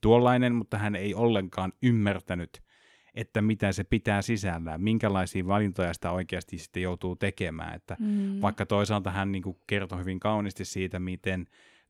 tuollainen, 0.00 0.54
mutta 0.54 0.78
hän 0.78 0.96
ei 0.96 1.14
ollenkaan 1.14 1.72
ymmärtänyt, 1.82 2.62
että 3.14 3.42
mitä 3.42 3.72
se 3.72 3.84
pitää 3.84 4.22
sisällään, 4.22 4.82
minkälaisia 4.82 5.46
valintoja 5.46 5.94
sitä 5.94 6.10
oikeasti 6.10 6.58
sitten 6.58 6.82
joutuu 6.82 7.16
tekemään. 7.16 7.74
Että 7.74 7.96
Mm. 7.98 8.40
vaikka 8.40 8.66
toisaalta 8.66 9.10
hän 9.10 9.32
niin 9.32 9.42
kuin 9.42 9.58
kertoi 9.66 9.98
hyvin 9.98 10.20
kauniisti 10.20 10.64
siitä, 10.64 10.98
miten 10.98 11.46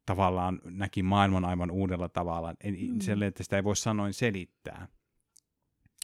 tavallaan 0.06 0.60
näki 0.64 1.02
maailman 1.02 1.44
aivan 1.44 1.70
uudella 1.70 2.08
tavalla. 2.08 2.54
En, 2.64 2.76
Mm. 2.80 3.00
Selle, 3.00 3.26
että 3.26 3.42
sitä 3.42 3.56
ei 3.56 3.64
voi 3.64 3.76
sanoin 3.76 4.14
selittää. 4.14 4.88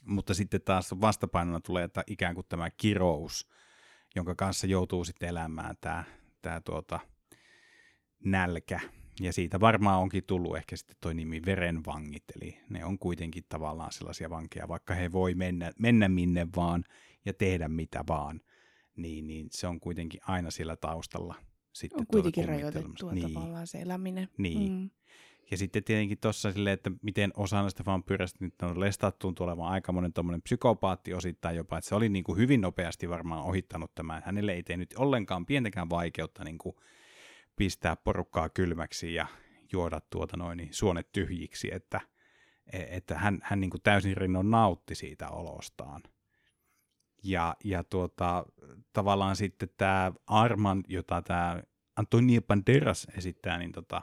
Mutta 0.04 0.34
sitten 0.34 0.60
taas 0.62 1.00
vastapainona 1.00 1.60
tulee 1.60 1.84
että 1.84 2.04
ikään 2.06 2.34
kuin 2.34 2.46
tämä 2.48 2.70
kirous, 2.70 3.48
jonka 4.16 4.34
kanssa 4.34 4.66
joutuu 4.66 5.04
sitten 5.04 5.28
elämään 5.28 5.76
tämä, 5.80 6.04
tämä 6.42 6.60
tuota, 6.60 7.00
nälkä. 8.24 8.80
Ja 9.20 9.32
siitä 9.32 9.60
varmaan 9.60 10.00
onkin 10.00 10.24
tullut 10.24 10.56
ehkä 10.56 10.76
sitten 10.76 10.96
toi 11.00 11.14
nimi 11.14 11.42
verenvangit, 11.46 12.24
eli 12.36 12.58
ne 12.70 12.84
on 12.84 12.98
kuitenkin 12.98 13.44
tavallaan 13.48 13.92
sellaisia 13.92 14.30
vankeja, 14.30 14.68
vaikka 14.68 14.94
he 14.94 15.12
voi 15.12 15.34
mennä, 15.34 15.72
mennä 15.78 16.08
minne 16.08 16.46
vaan 16.56 16.84
ja 17.24 17.34
tehdä 17.34 17.68
mitä 17.68 18.04
vaan, 18.08 18.40
niin, 18.96 19.26
niin 19.26 19.46
se 19.50 19.66
on 19.66 19.80
kuitenkin 19.80 20.20
aina 20.26 20.50
siellä 20.50 20.76
taustalla. 20.76 21.34
Sitten 21.72 22.00
on 22.00 22.06
tuota 22.06 22.22
kuitenkin 22.22 22.44
kummittelemassa. 22.44 22.82
rajoitettua 22.82 23.12
niin. 23.12 23.34
tavallaan 23.34 23.66
se 23.66 23.78
eläminen. 23.78 24.28
Niin. 24.38 24.72
Mm. 24.72 24.90
Ja 25.50 25.56
sitten 25.56 25.84
tietenkin 25.84 26.18
tuossa 26.18 26.52
silleen, 26.52 26.74
että 26.74 26.90
miten 27.02 27.30
osa 27.36 27.60
näistä 27.60 27.84
vampyyreistä 27.86 28.44
nyt 28.44 28.62
on 28.62 28.80
lestattu, 28.80 29.18
tuntuu 29.18 29.46
olevan 29.46 29.68
aika 29.68 29.92
monen 29.92 30.12
tommonen 30.12 30.42
psykopaatti 30.42 31.14
osittain 31.14 31.56
jopa, 31.56 31.78
että 31.78 31.88
se 31.88 31.94
oli 31.94 32.08
niin 32.08 32.24
kuin 32.24 32.38
hyvin 32.38 32.60
nopeasti 32.60 33.08
varmaan 33.08 33.44
ohittanut 33.44 33.94
tämän. 33.94 34.22
Hänelle 34.26 34.52
ei 34.52 34.62
tehnyt 34.62 34.94
ollenkaan 34.98 35.46
pientäkään 35.46 35.90
vaikeutta 35.90 36.44
niin 36.44 36.58
kuin 36.58 36.76
pistää 37.56 37.96
porukkaa 37.96 38.48
kylmäksi 38.48 39.14
ja 39.14 39.26
juoda 39.72 40.00
tuota 40.10 40.36
noin 40.36 40.56
niin 40.56 40.74
suonet 40.74 41.12
tyhjiksi, 41.12 41.68
että, 41.74 42.00
että 42.72 43.18
hän, 43.18 43.38
hän 43.42 43.60
niin 43.60 43.70
täysin 43.82 44.16
rinnon 44.16 44.50
nautti 44.50 44.94
siitä 44.94 45.28
olostaan. 45.28 46.02
Ja, 47.24 47.56
ja 47.64 47.84
tuota, 47.84 48.46
tavallaan 48.92 49.36
sitten 49.36 49.68
tämä 49.76 50.12
Arman, 50.26 50.84
jota 50.88 51.22
tämä 51.22 51.62
Antonio 51.96 52.42
Banderas 52.42 53.06
esittää, 53.16 53.58
niin 53.58 53.72
tota, 53.72 54.02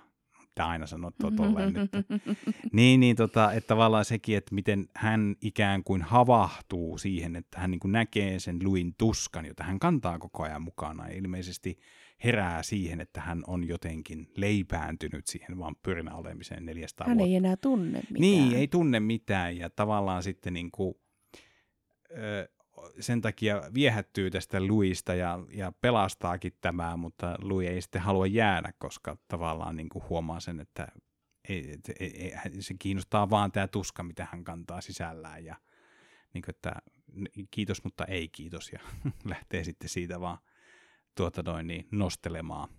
tämä 0.55 0.69
aina 0.69 0.87
sanottua 0.87 1.31
tolleen 1.31 1.73
nyt. 1.73 1.91
Niin, 2.71 2.99
niin 2.99 3.15
tota, 3.15 3.51
että 3.51 3.67
tavallaan 3.67 4.05
sekin, 4.05 4.37
että 4.37 4.55
miten 4.55 4.85
hän 4.95 5.35
ikään 5.41 5.83
kuin 5.83 6.01
havahtuu 6.01 6.97
siihen, 6.97 7.35
että 7.35 7.59
hän 7.59 7.71
niin 7.71 7.79
kuin 7.79 7.91
näkee 7.91 8.39
sen 8.39 8.59
Luin 8.63 8.95
tuskan, 8.97 9.45
jota 9.45 9.63
hän 9.63 9.79
kantaa 9.79 10.19
koko 10.19 10.43
ajan 10.43 10.61
mukana. 10.61 11.07
Ja 11.07 11.15
ilmeisesti 11.15 11.77
herää 12.23 12.63
siihen, 12.63 13.01
että 13.01 13.21
hän 13.21 13.43
on 13.47 13.67
jotenkin 13.67 14.31
leipääntynyt 14.37 15.27
siihen 15.27 15.59
vampyyrinä 15.59 16.15
olemiseen 16.15 16.65
400 16.65 17.07
Hän 17.07 17.17
vuotta. 17.17 17.29
ei 17.29 17.35
enää 17.35 17.55
tunne 17.57 17.99
mitään. 17.99 18.19
Niin, 18.19 18.53
ei 18.55 18.67
tunne 18.67 18.99
mitään 18.99 19.57
ja 19.57 19.69
tavallaan 19.69 20.23
sitten 20.23 20.53
niin 20.53 20.71
kuin, 20.71 20.95
ö, 22.11 22.49
sen 22.99 23.21
takia 23.21 23.61
viehättyy 23.73 24.31
tästä 24.31 24.61
Luista 24.61 25.13
ja, 25.15 25.39
ja 25.49 25.71
pelastaakin 25.81 26.53
tämä, 26.61 26.97
mutta 26.97 27.35
Louis 27.41 27.69
ei 27.69 27.81
sitten 27.81 28.01
halua 28.01 28.27
jäädä, 28.27 28.73
koska 28.77 29.17
tavallaan 29.27 29.75
niin 29.75 29.89
kuin 29.89 30.05
huomaa 30.09 30.39
sen, 30.39 30.59
että 30.59 30.87
ei, 31.49 31.71
et, 31.71 31.91
ei, 31.99 32.33
se 32.59 32.73
kiinnostaa 32.79 33.29
vaan 33.29 33.51
tämä 33.51 33.67
tuska, 33.67 34.03
mitä 34.03 34.27
hän 34.31 34.43
kantaa 34.43 34.81
sisällään 34.81 35.45
ja 35.45 35.55
niin 36.33 36.41
kuin, 36.41 36.55
että 36.55 36.73
kiitos, 37.51 37.83
mutta 37.83 38.05
ei 38.05 38.27
kiitos 38.27 38.71
ja 38.73 38.79
lähtee 39.29 39.63
sitten 39.63 39.89
siitä 39.89 40.19
vaan 40.19 40.37
tuota 41.15 41.43
noin, 41.45 41.67
niin 41.67 41.87
nostelemaan. 41.91 42.69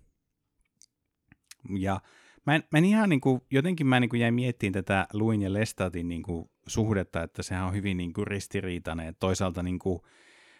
Ja 1.79 2.01
mä 2.45 2.55
en, 2.55 2.63
mä 2.71 2.77
en 2.77 2.85
ihan 2.85 3.09
niin 3.09 3.21
kuin, 3.21 3.41
jotenkin 3.51 3.87
mä 3.87 3.99
niin 3.99 4.09
kuin 4.09 4.19
jäin 4.19 4.33
miettimään 4.33 4.73
tätä 4.73 5.07
Luin 5.13 5.41
ja 5.41 5.53
Lestatin 5.53 6.07
niin 6.07 6.23
kuin 6.23 6.49
suhdetta, 6.67 7.23
että 7.23 7.43
sehän 7.43 7.65
on 7.65 7.73
hyvin 7.73 7.97
niin 7.97 8.13
kuin 8.13 8.27
ristiriitainen. 8.27 9.07
Et 9.07 9.19
toisaalta 9.19 9.63
niin 9.63 9.79
kuin 9.79 9.99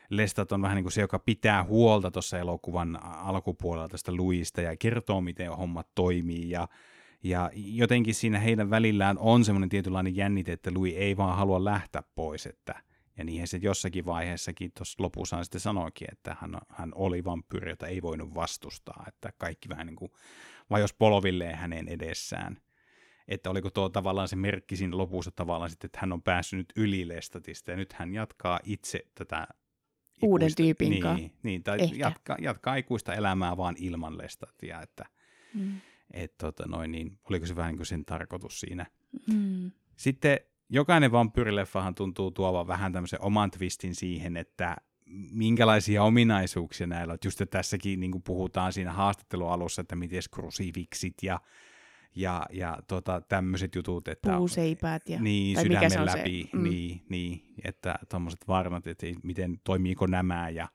Lestat 0.09 0.51
on 0.51 0.62
vähän 0.62 0.75
niin 0.75 0.83
kuin 0.83 0.91
se, 0.91 1.01
joka 1.01 1.19
pitää 1.19 1.63
huolta 1.63 2.12
tuossa 2.12 2.39
elokuvan 2.39 3.00
alkupuolella 3.03 3.89
tästä 3.89 4.12
Luista 4.12 4.62
ja 4.62 4.77
kertoo, 4.77 5.21
miten 5.21 5.51
hommat 5.51 5.88
toimii 5.95 6.50
ja, 6.50 6.67
Ja 7.24 7.51
jotenkin 7.55 8.15
siinä 8.15 8.39
heidän 8.39 8.69
välillään 8.69 9.17
on 9.17 9.45
semmoinen 9.45 9.69
tietynlainen 9.69 10.15
jännite, 10.15 10.51
että 10.51 10.71
Louis 10.74 10.93
ei 10.97 11.17
vaan 11.17 11.38
halua 11.38 11.63
lähteä 11.63 12.03
pois, 12.15 12.45
että 12.45 12.75
ja 13.17 13.24
niinhän 13.24 13.47
se 13.47 13.59
jossakin 13.62 14.05
vaiheessakin 14.05 14.71
tuossa 14.77 15.03
lopussa 15.03 15.43
sitten 15.43 15.62
sanoikin, 15.62 16.07
että 16.12 16.35
hän, 16.39 16.57
hän 16.69 16.91
oli 16.95 17.24
vampyyri, 17.24 17.69
jota 17.69 17.88
ei 17.88 18.01
voinut 18.01 18.35
vastustaa, 18.35 19.05
että 19.07 19.33
kaikki 19.38 19.69
vähän 19.69 19.88
niin 19.88 19.95
kuin 19.95 20.12
vajosi 20.69 20.95
polvilleen 20.97 21.57
hänen 21.57 21.88
edessään. 21.88 22.57
Että 23.27 23.50
oliko 23.50 23.70
tuo 23.70 23.89
tavallaan 23.89 24.27
se 24.27 24.36
merkki 24.36 24.75
siinä 24.75 24.98
lopussa 24.98 25.32
tavallaan 25.32 25.70
sitten, 25.70 25.88
että 25.88 26.00
hän 26.01 26.13
on 26.13 26.22
päässyt 26.22 26.58
nyt 26.58 26.74
yli 26.75 27.08
Lestatista 27.08 27.72
ja 27.72 27.77
nyt 27.77 27.94
hän 27.94 28.13
jatkaa 28.13 28.60
itse 28.63 29.05
tätä 29.15 29.48
Uuden 30.22 30.46
ikuista, 30.46 30.63
tyypin 30.63 30.89
niin, 30.89 31.01
kanssa. 31.01 31.27
niin, 31.44 31.63
tai 31.63 31.77
Ehkä. 31.82 31.96
jatkaa, 31.98 32.38
jatkaa 32.41 32.75
ikuista 32.75 33.13
elämää 33.13 33.58
vaan 33.58 33.75
ilman 33.79 34.17
Lestatia, 34.17 34.82
että 34.82 35.05
Mm. 35.53 35.82
et, 36.13 36.38
tota, 36.38 36.67
noin, 36.67 36.91
niin, 36.91 37.20
oliko 37.29 37.46
se 37.46 37.55
vähän 37.55 37.70
niin 37.72 37.77
kuin 37.77 37.86
sen 37.86 38.05
tarkoitus 38.05 38.60
siinä. 38.60 38.86
Mm. 39.34 39.72
Sitten 39.96 40.39
jokainen 40.70 41.12
vampyyrileffahan 41.12 41.96
tuntuu 41.96 42.32
tuovan 42.32 42.67
vähän 42.67 42.94
tämmöisen 42.94 43.22
oman 43.22 43.51
twistin 43.51 43.96
siihen, 43.96 44.38
että 44.38 44.75
minkälaisia 45.32 46.03
ominaisuuksia 46.03 46.88
näillä 46.88 47.12
on. 47.13 47.17
Just 47.25 47.41
että 47.41 47.58
tässäkin 47.58 48.00
niin 48.00 48.22
puhutaan 48.24 48.74
siinä 48.74 48.91
haastattelualussa, 48.94 49.82
että 49.82 49.96
miten 49.96 50.22
krusifiksit 50.34 51.13
ja, 51.24 51.39
ja, 52.15 52.45
ja 52.53 52.77
tota, 52.88 53.22
tämmöiset 53.29 53.75
jutut. 53.75 54.07
Että, 54.07 54.38
Puuseipäät 54.38 55.10
ja... 55.10 55.19
Niin, 55.22 55.55
tai 55.55 55.63
mikä 55.63 55.79
se 55.81 55.89
sydämen 55.89 56.01
on 56.10 56.12
se? 56.12 56.17
läpi, 56.17 56.50
Mm. 56.53 56.63
niin, 56.63 57.01
niin, 57.10 57.41
että 57.63 57.95
tuommoiset 58.10 58.48
varmat, 58.48 58.88
että 58.88 59.05
ei, 59.05 59.15
miten 59.24 59.60
toimiiko 59.63 60.07
nämä 60.07 60.50
ja 60.50 60.67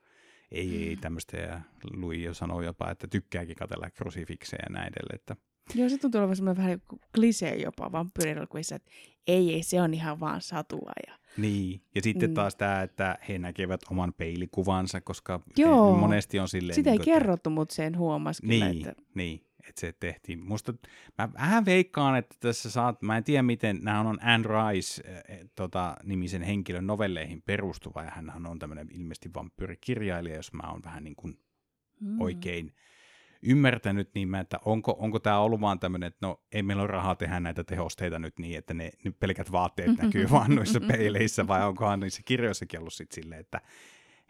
ei, 0.50 0.88
ei 0.88 0.94
Mm. 0.94 1.00
tämmöistä, 1.00 1.36
ja 1.36 1.60
Louis 1.96 2.20
jo 2.24 2.34
sanoi 2.34 2.64
jopa, 2.64 2.90
että 2.90 3.06
tykkääkin 3.08 3.56
katella 3.56 3.90
krusifikseja 3.90 4.62
ja 4.68 4.72
näin 4.72 4.92
edelleen, 4.96 5.14
että 5.16 5.36
Joo, 5.74 5.88
se 5.88 5.98
tuntuu 5.98 6.18
olevan 6.18 6.36
semmoinen 6.36 6.64
vähän 6.64 6.82
klisee 7.14 7.56
jopa 7.56 7.92
vampyyrielokuvissa, 7.92 8.74
että 8.76 8.90
ei, 9.26 9.54
ei, 9.54 9.62
se 9.62 9.82
on 9.82 9.94
ihan 9.94 10.20
vaan 10.20 10.40
satua. 10.40 10.92
Ja... 11.06 11.14
Niin, 11.36 11.82
ja 11.94 12.02
sitten 12.02 12.30
Mm. 12.30 12.34
taas 12.34 12.56
tämä, 12.56 12.82
että 12.82 13.18
he 13.28 13.38
näkevät 13.38 13.80
oman 13.90 14.12
peilikuvansa, 14.16 15.00
koska 15.00 15.40
Joo. 15.56 15.96
monesti 15.96 16.38
on 16.38 16.48
silleen... 16.48 16.74
Sitä 16.74 16.90
ei 16.90 16.96
niin 16.96 17.04
kuin, 17.04 17.12
että- 17.12 17.20
kerrottu, 17.20 17.50
mutta 17.50 17.74
sen 17.74 17.98
huomasi 17.98 18.42
kyllä, 18.42 18.66
Niin, 18.70 18.88
että... 18.88 19.02
niin, 19.14 19.46
että 19.70 19.80
se 19.80 19.92
tehtiin. 20.00 20.44
Musta, 20.44 20.74
mä 21.18 21.28
vähän 21.32 21.64
veikkaan, 21.64 22.16
että 22.16 22.36
tässä 22.40 22.70
saat, 22.70 23.02
mä 23.02 23.16
en 23.16 23.24
tiedä 23.24 23.42
miten, 23.42 23.78
nämä 23.82 24.00
on 24.00 24.18
Anne 24.22 24.48
Rice 24.48 25.02
äh, 25.08 25.48
tota, 25.54 25.96
nimisen 26.04 26.42
henkilön 26.42 26.86
novelleihin 26.86 27.42
perustuva, 27.42 28.02
ja 28.02 28.10
hän 28.10 28.46
on 28.46 28.58
tämmöinen 28.58 28.88
ilmeisesti 28.90 29.30
vampyyrikirjailija, 29.34 30.36
jos 30.36 30.52
mä 30.52 30.70
oon 30.70 30.82
vähän 30.84 31.04
niin 31.04 31.16
kuin 31.16 31.38
Mm. 32.00 32.20
oikein 32.20 32.72
ymmärtänyt, 33.42 34.10
niin 34.14 34.28
mä, 34.28 34.40
että 34.40 34.58
onko, 34.64 34.96
onko 34.98 35.18
tämä 35.18 35.38
ollut 35.38 35.60
vaan 35.60 35.80
tämmöinen, 35.80 36.06
että 36.06 36.26
no 36.26 36.42
ei 36.52 36.62
meillä 36.62 36.82
ole 36.82 36.90
rahaa 36.90 37.14
tehdä 37.14 37.40
näitä 37.40 37.64
tehosteita 37.64 38.18
nyt 38.18 38.38
niin, 38.38 38.58
että 38.58 38.74
ne, 38.74 38.90
ne 39.04 39.10
pelkät 39.10 39.52
vaatteet 39.52 39.96
näkyy 40.02 40.30
vaan 40.30 40.54
noissa 40.54 40.80
peileissä, 40.80 41.46
vai 41.46 41.66
onkohan 41.66 42.00
niissä 42.00 42.22
kirjoissakin 42.24 42.80
ollut 42.80 42.94
sitten 42.94 43.22
silleen, 43.22 43.40
että 43.40 43.60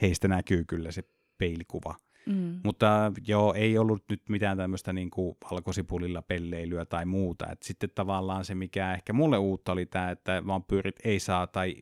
heistä 0.02 0.28
näkyy 0.28 0.64
kyllä 0.64 0.92
se 0.92 1.02
peilikuva. 1.38 1.94
Mm. 2.26 2.60
Mutta 2.64 3.12
joo, 3.26 3.54
ei 3.54 3.78
ollut 3.78 4.04
nyt 4.10 4.22
mitään 4.28 4.56
tämmöistä 4.56 4.92
niin 4.92 5.10
kuin 5.10 5.36
valkosipulilla 5.50 6.22
pelleilyä 6.22 6.84
tai 6.84 7.06
muuta. 7.06 7.46
Et 7.52 7.62
sitten 7.62 7.90
tavallaan 7.94 8.44
se, 8.44 8.54
mikä 8.54 8.94
ehkä 8.94 9.12
mulle 9.12 9.38
uutta 9.38 9.72
oli 9.72 9.86
tämä, 9.86 10.10
että 10.10 10.42
vampyyrit 10.46 10.96
ei 11.04 11.20
saa 11.20 11.46
tai 11.46 11.76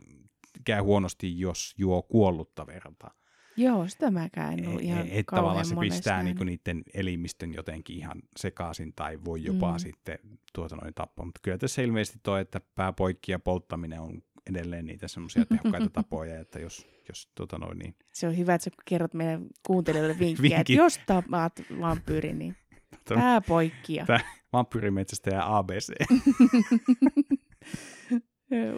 käy 0.64 0.80
huonosti, 0.80 1.40
jos 1.40 1.75
juo 1.78 2.02
kuollutta 2.02 2.66
verta. 2.66 3.11
Joo, 3.57 3.88
sitä 3.88 4.11
mäkään 4.11 4.59
en 4.59 4.68
ole 4.68 4.83
ihan 4.83 4.99
Et 4.99 5.26
kauhean 5.26 5.26
tavallaan 5.26 5.64
se 5.64 5.76
pistää 5.80 6.23
niinku 6.23 6.45
niiden 6.45 6.83
elimistön 6.95 7.54
jotenkin 7.54 7.97
ihan 7.97 8.23
sekaisin 8.37 8.92
tai 8.97 9.18
voi 9.25 9.45
jopa 9.45 9.73
mm. 9.73 9.78
sitten 9.78 10.18
tuota 10.54 10.76
noin 10.76 10.95
tappaa. 10.95 11.25
Mutta 11.25 11.40
kyllä 11.42 11.59
tässä 11.59 11.83
ilmeisesti 11.83 12.18
toi, 12.23 12.40
että 12.40 12.61
pääpoikki 12.75 13.33
ja 13.33 13.38
polttaminen 13.38 14.00
on 14.00 14.23
edelleen 14.50 14.85
niitä 14.87 15.09
semmoisia 15.09 15.45
tehokkaita 15.47 15.90
tapoja, 15.90 16.40
että 16.40 16.61
jos, 16.61 16.87
jos 17.08 17.28
tuota 17.34 17.58
noin 17.58 17.78
niin 17.78 17.95
Se 18.13 18.26
on 18.28 18.37
hyvä, 18.37 18.54
että 18.54 18.65
sä 18.65 18.71
kerrot 18.84 19.15
meidän 19.15 19.47
kuuntelijoille 19.67 20.19
vinkkejä, 20.19 20.47
että 20.47 20.56
Vinkki. 20.56 20.75
jos 20.75 21.00
tapaat 21.06 21.52
vampyyri, 21.80 22.32
niin 22.34 22.56
Tämä- 23.04 23.21
pää 23.21 23.41
poikki 23.41 23.95
ja 23.95 24.06
Tää- 24.06 24.21
vampyyrimetsästä 24.52 25.30
ja 25.30 25.56
ABC. 25.56 25.93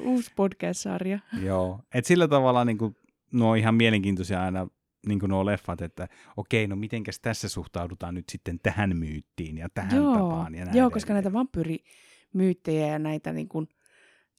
uusi 0.04 0.30
podcast-sarja. 0.36 1.18
Joo, 1.42 1.80
et 1.94 2.04
sillä 2.04 2.28
tavalla 2.28 2.64
niin 2.64 2.78
kuin, 2.78 2.96
nuo 3.32 3.50
on 3.50 3.56
ihan 3.58 3.74
mielenkiintoisia 3.74 4.42
aina 4.42 4.68
niin 5.06 5.20
kuin 5.20 5.30
nuo 5.30 5.46
leffat, 5.46 5.80
että 5.82 6.08
okei, 6.36 6.66
no 6.66 6.76
mitenkäs 6.76 7.20
tässä 7.20 7.48
suhtaudutaan 7.48 8.14
nyt 8.14 8.24
sitten 8.32 8.60
tähän 8.62 8.96
myyttiin 8.96 9.58
ja 9.58 9.68
tähän 9.74 9.96
Joo, 9.96 10.14
tapaan 10.14 10.54
ja 10.54 10.64
näin 10.64 10.76
joo 10.76 10.90
koska 10.90 11.12
edelleen. 11.12 11.24
näitä 11.24 11.32
vampyyrimyyttejä 11.32 12.86
ja 12.86 12.98
näitä 12.98 13.32
niin 13.32 13.48
kuin 13.48 13.68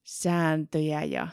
sääntöjä 0.04 1.04
ja 1.04 1.28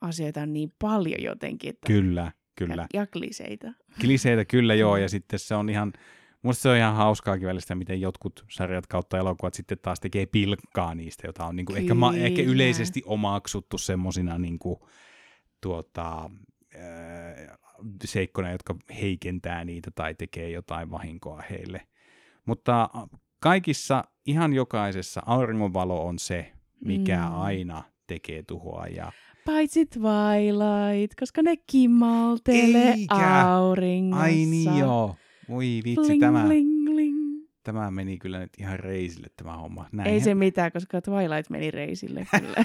asioita 0.00 0.40
on 0.40 0.52
niin 0.52 0.72
paljon 0.78 1.22
jotenkin. 1.22 1.70
Että 1.70 1.86
Kyllä, 1.86 2.32
kyllä. 2.58 2.86
Ja, 2.92 3.00
ja 3.00 3.06
kliseitä. 3.06 3.72
Kliseitä 4.00 4.44
kyllä 4.44 4.74
joo, 4.74 4.96
ja 4.96 5.08
sitten 5.08 5.38
se 5.38 5.54
on 5.54 5.68
ihan, 5.68 5.92
musta 6.42 6.62
se 6.62 6.68
on 6.68 6.76
ihan 6.76 6.96
hauskaakin 6.96 7.48
välistä, 7.48 7.74
miten 7.74 8.00
jotkut 8.00 8.44
sarjat 8.50 8.86
kautta 8.86 9.18
elokuvat 9.18 9.54
sitten 9.54 9.78
taas 9.82 10.00
tekee 10.00 10.26
pilkkaa 10.26 10.94
niistä, 10.94 11.26
jota 11.26 11.46
on 11.46 11.56
niin 11.56 11.66
kuin 11.66 11.78
ehkä, 11.78 11.94
ma, 11.94 12.14
ehkä 12.14 12.42
yleisesti 12.42 13.02
omaksuttu 13.06 13.78
semmosina 13.78 14.38
niin 14.38 14.58
kuin, 14.58 14.76
tuota, 15.60 16.30
ää, 16.74 17.56
seikkona, 18.04 18.52
jotka 18.52 18.76
heikentää 19.00 19.64
niitä 19.64 19.90
tai 19.94 20.14
tekee 20.14 20.50
jotain 20.50 20.90
vahinkoa 20.90 21.42
heille. 21.50 21.86
Mutta 22.46 22.90
kaikissa, 23.40 24.04
ihan 24.26 24.52
jokaisessa 24.52 25.22
auringonvalo 25.26 26.06
on 26.06 26.18
se, 26.18 26.52
mikä 26.84 27.16
Mm. 27.28 27.40
aina 27.40 27.82
tekee 28.06 28.42
tuhoa 28.42 28.86
ja 28.86 29.12
Paitsi 29.44 29.86
Twilight, 29.86 31.14
koska 31.20 31.42
ne 31.42 31.56
kimmaltelee 31.56 32.92
Eikä. 32.92 33.44
auringossa. 33.46 34.24
Ai 34.24 34.34
niin 34.34 34.78
joo. 34.78 35.16
Voi 35.48 35.80
vitsi, 35.84 35.94
Bling, 36.06 36.20
tämä, 36.20 36.44
bling, 36.44 36.84
bling. 36.84 37.16
tämä 37.62 37.90
meni 37.90 38.18
kyllä 38.18 38.38
nyt 38.38 38.50
ihan 38.58 38.80
reisille 38.80 39.26
tämä 39.36 39.56
homma. 39.56 39.86
Näin 39.92 40.10
Ei 40.10 40.20
se 40.20 40.34
mitään, 40.34 40.72
koska 40.72 41.00
Twilight 41.02 41.50
meni 41.50 41.70
reisille 41.70 42.26
kyllä. 42.38 42.64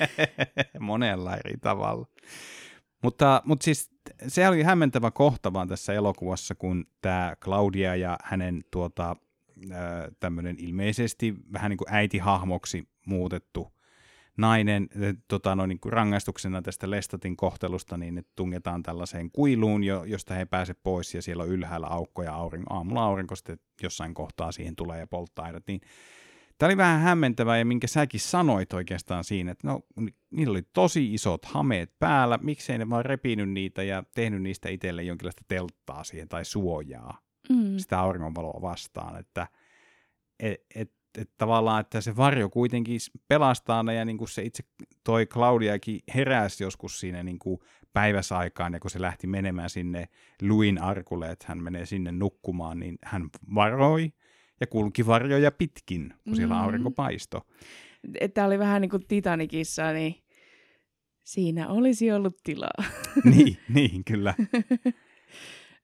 monella 0.80 1.36
eri 1.36 1.54
tavalla. 1.60 2.06
Mutta, 3.02 3.42
mutta 3.44 3.64
siis 3.64 3.90
se 4.28 4.48
oli 4.48 4.62
hämmentävä 4.62 5.10
kohta 5.10 5.52
vaan 5.52 5.68
tässä 5.68 5.92
elokuvassa, 5.92 6.54
kun 6.54 6.86
tämä 7.00 7.36
Claudia 7.40 7.96
ja 7.96 8.18
hänen 8.24 8.64
tuota, 8.70 9.16
tämmöinen 10.20 10.56
ilmeisesti 10.58 11.34
vähän 11.52 11.70
niin 11.70 11.78
kuin 11.78 11.88
äitihahmoksi 11.90 12.88
muutettu 13.06 13.72
nainen 14.36 14.88
eh, 15.00 15.14
tota, 15.28 15.54
no, 15.54 15.66
niin 15.66 15.80
kuin 15.80 15.92
rangaistuksena 15.92 16.62
tästä 16.62 16.90
Lestatin 16.90 17.36
kohtelusta, 17.36 17.96
niin 17.96 18.14
ne 18.14 18.22
tungetaan 18.36 18.82
tällaiseen 18.82 19.30
kuiluun, 19.30 19.84
jo, 19.84 20.04
josta 20.04 20.34
he 20.34 20.44
pääse 20.44 20.74
pois, 20.74 21.14
ja 21.14 21.22
siellä 21.22 21.42
on 21.42 21.48
ylhäällä 21.48 21.86
aukko 21.86 22.22
ja 22.22 22.34
aurinko, 22.34 22.74
aamulla 22.74 23.04
aurinko 23.04 23.36
sitten 23.36 23.58
jossain 23.82 24.14
kohtaa 24.14 24.52
siihen 24.52 24.76
tulee 24.76 24.98
ja 24.98 25.06
polttaa 25.06 25.44
heidät, 25.44 25.64
niin 25.66 25.80
Tämä 26.58 26.68
oli 26.68 26.76
vähän 26.76 27.00
hämmentävää, 27.00 27.58
ja 27.58 27.64
minkä 27.64 27.86
säkin 27.86 28.20
sanoit 28.20 28.72
oikeastaan 28.72 29.24
siinä, 29.24 29.52
että 29.52 29.68
no, 29.68 29.80
ni- 29.96 30.14
niillä 30.30 30.50
oli 30.50 30.62
tosi 30.72 31.14
isot 31.14 31.44
hameet 31.44 31.98
päällä, 31.98 32.38
miksei 32.42 32.78
ne 32.78 32.90
vaan 32.90 33.04
repinyt 33.04 33.50
niitä 33.50 33.82
ja 33.82 34.04
tehnyt 34.14 34.42
niistä 34.42 34.68
itselle 34.68 35.02
jonkinlaista 35.02 35.42
telttaa 35.48 36.04
siihen 36.04 36.28
tai 36.28 36.44
suojaa 36.44 37.18
mm. 37.48 37.78
sitä 37.78 38.00
auringonvaloa 38.00 38.62
vastaan, 38.62 39.20
että 39.20 39.46
et, 40.40 40.60
et, 40.74 40.92
et 41.18 41.30
tavallaan, 41.38 41.80
että 41.80 42.00
se 42.00 42.16
varjo 42.16 42.48
kuitenkin 42.48 43.00
pelastaa 43.28 43.82
ne, 43.82 43.94
ja 43.94 44.04
niin 44.04 44.18
kuin 44.18 44.28
se 44.28 44.42
itse 44.42 44.62
toi 45.04 45.26
Claudiakin 45.26 46.00
heräsi 46.14 46.64
joskus 46.64 47.00
siinä 47.00 47.22
niin 47.22 47.38
kuin 47.38 47.60
päiväsaikaan, 47.92 48.72
ja 48.72 48.80
kun 48.80 48.90
se 48.90 49.00
lähti 49.00 49.26
menemään 49.26 49.70
sinne 49.70 50.08
Luin 50.42 50.82
arkulle, 50.82 51.30
että 51.30 51.44
hän 51.48 51.62
menee 51.62 51.86
sinne 51.86 52.12
nukkumaan, 52.12 52.78
niin 52.78 52.98
hän 53.04 53.28
varoi, 53.54 54.12
ja 54.60 54.66
kulki 54.66 55.06
varjoja 55.06 55.52
pitkin, 55.52 56.14
kun 56.24 56.36
siellä 56.36 56.54
Mm. 56.54 56.60
aurinko 56.60 56.90
paistoi. 56.90 57.40
Tämä 58.34 58.46
oli 58.46 58.58
vähän 58.58 58.80
niin 58.82 58.90
kuin 58.90 59.06
Titanicissa, 59.08 59.92
niin 59.92 60.14
siinä 61.24 61.68
olisi 61.68 62.12
ollut 62.12 62.36
tilaa. 62.44 62.84
niin, 63.24 63.56
niin, 63.68 64.04
kyllä, 64.04 64.34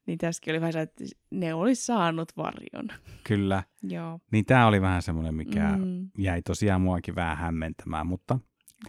niin 0.08 0.18
tässäkin 0.18 0.52
oli 0.52 0.60
vähän 0.60 0.72
se, 0.72 0.80
että 0.80 1.04
ne 1.30 1.54
olisi 1.54 1.84
saanut 1.84 2.36
varjon. 2.36 2.88
kyllä. 3.24 3.62
Joo. 3.82 4.20
Niin 4.32 4.44
tämä 4.44 4.66
oli 4.66 4.80
vähän 4.80 5.02
semmoinen, 5.02 5.34
mikä 5.34 5.76
mm. 5.76 5.84
Mm. 5.84 6.10
jäi 6.18 6.42
tosiaan 6.42 6.80
muakin 6.80 7.14
vähän 7.14 7.36
hämmentämään, 7.36 8.06
mutta 8.06 8.38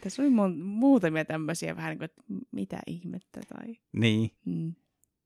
Tässä 0.01 0.21
oli 0.21 0.29
mon- 0.29 0.63
muutamia 0.63 1.25
tämmöisiä 1.25 1.75
vähän 1.75 1.89
niin 1.89 1.97
kuin, 1.97 2.05
että 2.05 2.23
mitä 2.51 2.79
ihmettä 2.87 3.41
tai... 3.49 3.75
niin, 3.93 4.31
Mm. 4.45 4.73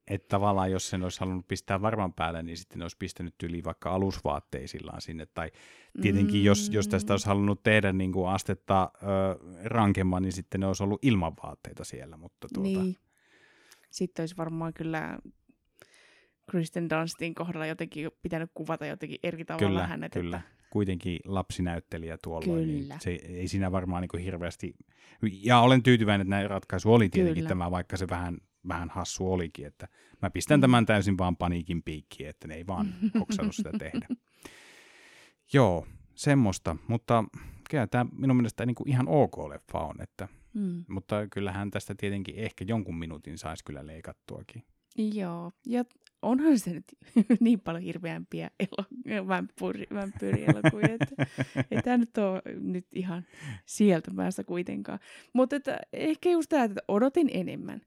että 0.07 0.27
tavallaan 0.27 0.71
jos 0.71 0.89
sen 0.89 1.03
olisi 1.03 1.19
halunnut 1.19 1.47
pistää 1.47 1.81
varman 1.81 2.13
päälle, 2.13 2.43
niin 2.43 2.57
sitten 2.57 2.79
ne 2.79 2.83
olisi 2.83 2.97
pistänyt 2.99 3.35
yli 3.43 3.63
vaikka 3.63 3.89
alusvaatteisillaan 3.93 5.01
sinne. 5.01 5.25
Tai 5.25 5.51
tietenkin, 6.01 6.39
mm. 6.41 6.45
jos, 6.45 6.69
jos 6.73 6.87
tästä 6.87 7.13
olisi 7.13 7.27
halunnut 7.27 7.63
tehdä 7.63 7.93
niin 7.93 8.11
kuin 8.11 8.29
astetta 8.29 8.91
ö, 8.95 9.05
rankemman, 9.63 10.21
niin 10.21 10.31
sitten 10.33 10.61
ne 10.61 10.67
olisi 10.67 10.83
ollut 10.83 11.05
ilman 11.05 11.33
vaatteita 11.43 11.83
siellä. 11.83 12.17
Mutta 12.17 12.47
tuota, 12.53 12.69
Niin. 12.69 12.97
Sitten 13.89 14.23
olisi 14.23 14.37
varmaan 14.37 14.73
kyllä 14.73 15.17
Kristen 16.51 16.89
Dunstin 16.89 17.35
kohdalla 17.35 17.65
jotenkin 17.65 18.11
pitänyt 18.21 18.51
kuvata 18.53 18.85
jotenkin 18.85 19.19
eri 19.23 19.45
tavalla 19.45 19.67
kyllä, 19.69 19.87
hänet. 19.87 20.13
kyllä. 20.13 20.37
Että, 20.37 20.49
kuitenkin 20.69 21.19
lapsinäyttelijä 21.25 22.17
tuolloin, 22.23 22.67
niin 22.67 22.81
Kyllä. 22.81 22.97
se 22.99 23.11
ei 23.11 23.47
siinä 23.47 23.71
varmaan 23.71 24.01
niin 24.01 24.09
kuin 24.09 24.23
hirveästi, 24.23 24.73
ja 25.43 25.59
olen 25.59 25.83
tyytyväinen, 25.83 26.21
että 26.25 26.29
näin 26.35 26.49
ratkaisu 26.49 26.93
oli 26.93 27.09
tietenkin 27.09 27.41
Kyllä. 27.41 27.49
tämä, 27.49 27.71
vaikka 27.71 27.97
se 27.97 28.07
vähän, 28.09 28.37
vähän 28.67 28.89
hassu 28.89 29.31
olikin, 29.33 29.65
että 29.65 29.87
mä 30.21 30.29
pistän 30.29 30.59
Mm. 30.59 30.61
tämän 30.61 30.85
täysin 30.85 31.17
vaan 31.17 31.37
paniikin 31.37 31.83
piikkiin, 31.83 32.29
että 32.29 32.47
ne 32.47 32.55
ei 32.55 32.67
vaan 32.67 32.87
hoksannut 33.19 33.55
sitä 33.55 33.71
tehdä. 33.79 34.07
Joo, 35.53 35.87
semmoista, 36.15 36.75
mutta 36.87 37.23
kyllä 37.69 37.87
tämä 37.87 38.05
minun 38.17 38.37
mielestä 38.37 38.65
niin 38.65 38.75
kuin 38.75 38.89
ihan 38.89 39.07
ok 39.07 39.37
leffa 39.49 39.79
on, 39.79 40.01
että, 40.01 40.27
Mm. 40.53 40.85
mutta 40.89 41.27
kyllähän 41.27 41.71
tästä 41.71 41.95
tietenkin 41.97 42.35
ehkä 42.35 42.65
jonkun 42.67 42.95
minuutin 42.99 43.37
saisi 43.37 43.63
kyllä 43.65 43.87
leikattuakin. 43.87 44.63
Joo, 44.97 45.51
ja 45.65 45.83
onhan 46.23 46.59
se 46.59 46.73
nyt 46.73 46.85
niin 47.39 47.59
paljon 47.59 47.83
hirveämpiä 47.83 48.51
elo- 48.59 49.27
vampyyri, 49.27 49.87
vampyyrielokuvia, 49.93 50.97
että 50.99 51.25
ei 51.71 51.81
tämä 51.81 51.97
nyt 51.97 52.17
ole 52.17 52.41
nyt 52.59 52.87
ihan 52.91 53.25
sieltä 53.65 54.11
päästä 54.15 54.43
kuitenkaan. 54.43 54.99
Mutta 55.33 55.55
että 55.55 55.77
ehkä 55.93 56.29
just 56.29 56.49
tämä, 56.49 56.63
että 56.63 56.81
odotin 56.87 57.29
enemmän 57.33 57.81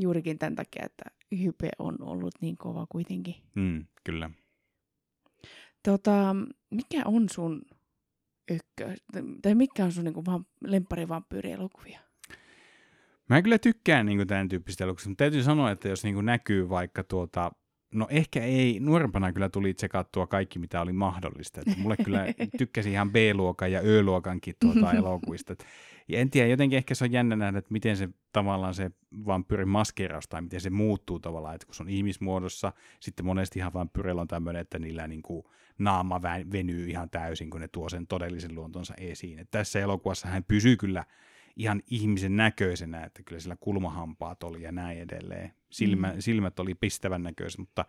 juurikin 0.00 0.38
tämän 0.38 0.54
takia, 0.54 0.82
että 0.84 1.04
hype 1.42 1.68
on 1.78 1.96
ollut 2.00 2.34
niin 2.40 2.56
kova 2.56 2.86
kuitenkin. 2.88 3.34
Mm, 3.54 3.86
kyllä. 4.04 4.30
Tota, 5.82 6.36
mikä 6.70 7.02
on 7.04 7.28
sun 7.28 7.62
ykkö, 8.50 8.96
tai 9.42 9.54
mikä 9.54 9.84
on 9.84 9.92
sun 9.92 10.04
niin 10.04 10.26
vaan 10.26 10.46
lempparivampyyrielokuvia? 10.64 12.00
Mä 13.28 13.42
kyllä 13.42 13.58
tykkään 13.58 14.06
niin 14.06 14.26
tämän 14.26 14.48
tyyppistä 14.48 14.84
elokuvista, 14.84 15.08
mutta 15.08 15.24
täytyy 15.24 15.42
sanoa, 15.42 15.70
että 15.70 15.88
jos 15.88 16.04
niin 16.04 16.24
näkyy 16.24 16.68
vaikka 16.68 17.04
tuota, 17.04 17.52
no 17.94 18.06
ehkä 18.10 18.42
ei, 18.42 18.80
nuorempana 18.80 19.32
kyllä 19.32 19.48
tuli 19.48 19.74
tsekattua 19.74 20.26
kaikki, 20.26 20.58
mitä 20.58 20.80
oli 20.80 20.92
mahdollista. 20.92 21.60
Että 21.60 21.80
mulle 21.80 21.96
kyllä 21.96 22.26
tykkäsi 22.58 22.90
ihan 22.90 23.12
B-luokan 23.12 23.72
ja 23.72 23.80
Ö-luokankin 23.84 24.54
tuota 24.60 24.92
elokuvista. 24.98 25.54
Ja 26.08 26.18
en 26.18 26.30
tiedä, 26.30 26.48
jotenkin 26.48 26.76
ehkä 26.76 26.94
se 26.94 27.04
on 27.04 27.12
jännä 27.12 27.36
nähdä, 27.36 27.58
että 27.58 27.72
miten 27.72 27.96
se 27.96 28.08
tavallaan 28.32 28.74
se 28.74 28.90
vampyyrin 29.26 29.68
maskeraus 29.68 30.28
tai 30.28 30.42
miten 30.42 30.60
se 30.60 30.70
muuttuu 30.70 31.20
tavallaan, 31.20 31.54
että 31.54 31.66
kun 31.66 31.74
se 31.74 31.82
on 31.82 31.88
ihmismuodossa, 31.88 32.72
sitten 33.00 33.26
monesti 33.26 33.58
ihan 33.58 33.72
vampyyrillä 33.72 34.20
on 34.20 34.28
tämmöinen, 34.28 34.60
että 34.60 34.78
niillä 34.78 35.08
niin 35.08 35.22
kuin 35.22 35.44
naama 35.78 36.22
venyy 36.52 36.90
ihan 36.90 37.10
täysin, 37.10 37.50
kun 37.50 37.60
ne 37.60 37.68
tuo 37.68 37.88
sen 37.88 38.06
todellisen 38.06 38.54
luontonsa 38.54 38.94
esiin. 38.98 39.38
Et 39.38 39.50
tässä 39.50 39.80
elokuvassa 39.80 40.28
hän 40.28 40.44
pysyy 40.44 40.76
kyllä 40.76 41.04
ihan 41.56 41.82
ihmisen 41.90 42.36
näköisenä, 42.36 43.04
että 43.04 43.22
kyllä 43.22 43.40
sillä 43.40 43.56
kulmahampaat 43.60 44.42
oli 44.42 44.62
ja 44.62 44.72
näin 44.72 44.98
edelleen. 44.98 45.52
Silmä, 45.70 46.12
Mm. 46.12 46.20
Silmät 46.20 46.58
oli 46.60 46.74
pistävän 46.74 47.22
näköiset, 47.22 47.58
mutta 47.58 47.84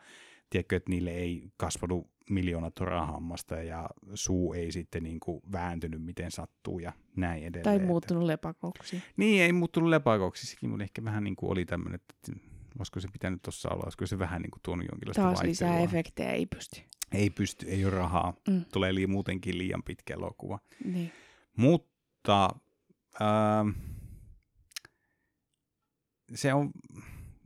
tiedätkö, 0.50 0.76
että 0.76 0.90
niille 0.90 1.12
ei 1.12 1.50
kasvanut 1.58 2.12
miljoonat 2.30 2.80
rahammasta 2.80 3.56
ja 3.56 3.90
suu 4.14 4.54
ei 4.54 4.72
sitten 4.72 5.04
niin 5.04 5.20
kuin 5.20 5.42
vääntynyt 5.52 6.04
miten 6.04 6.32
sattuu 6.32 6.80
ja 6.80 6.94
näin 7.16 7.44
edelleen. 7.44 7.80
Tai 7.80 7.88
muuttunut 7.88 8.24
lepakoksi. 8.24 9.04
Niin, 9.18 9.44
ei 9.44 9.54
muuttunut 9.54 9.90
lepakoksi. 9.90 10.48
Sekin 10.48 10.70
mun 10.70 10.82
ehkä 10.82 11.04
vähän 11.04 11.24
niin 11.24 11.36
kuin 11.36 11.52
oli 11.52 11.66
tämmöinen, 11.66 11.96
että 11.96 12.42
olisiko 12.80 13.00
se 13.00 13.08
pitänyt 13.14 13.42
tuossa 13.42 13.70
olla, 13.70 13.84
olisiko 13.84 14.06
se 14.06 14.20
vähän 14.20 14.42
niin 14.42 14.52
kuin 14.52 14.62
tuonut 14.64 14.86
jonkinlaista 14.92 15.22
Taas 15.22 15.42
lisää 15.44 15.70
vaihtelua. 15.70 15.90
efektejä 15.90 16.32
ei 16.32 16.46
pysty. 16.46 16.82
Ei 17.12 17.30
pysty, 17.30 17.66
ei 17.70 17.86
ole 17.86 17.94
rahaa. 17.94 18.34
Mm. 18.50 18.66
Tulee 18.74 18.96
li- 18.96 19.08
muutenkin 19.08 19.58
liian 19.58 19.84
pitkä 19.84 20.14
elokuva. 20.14 20.60
Niin. 20.86 21.12
Mutta 21.58 22.50
ähm, 23.22 23.70
se 26.34 26.54
on, 26.54 26.72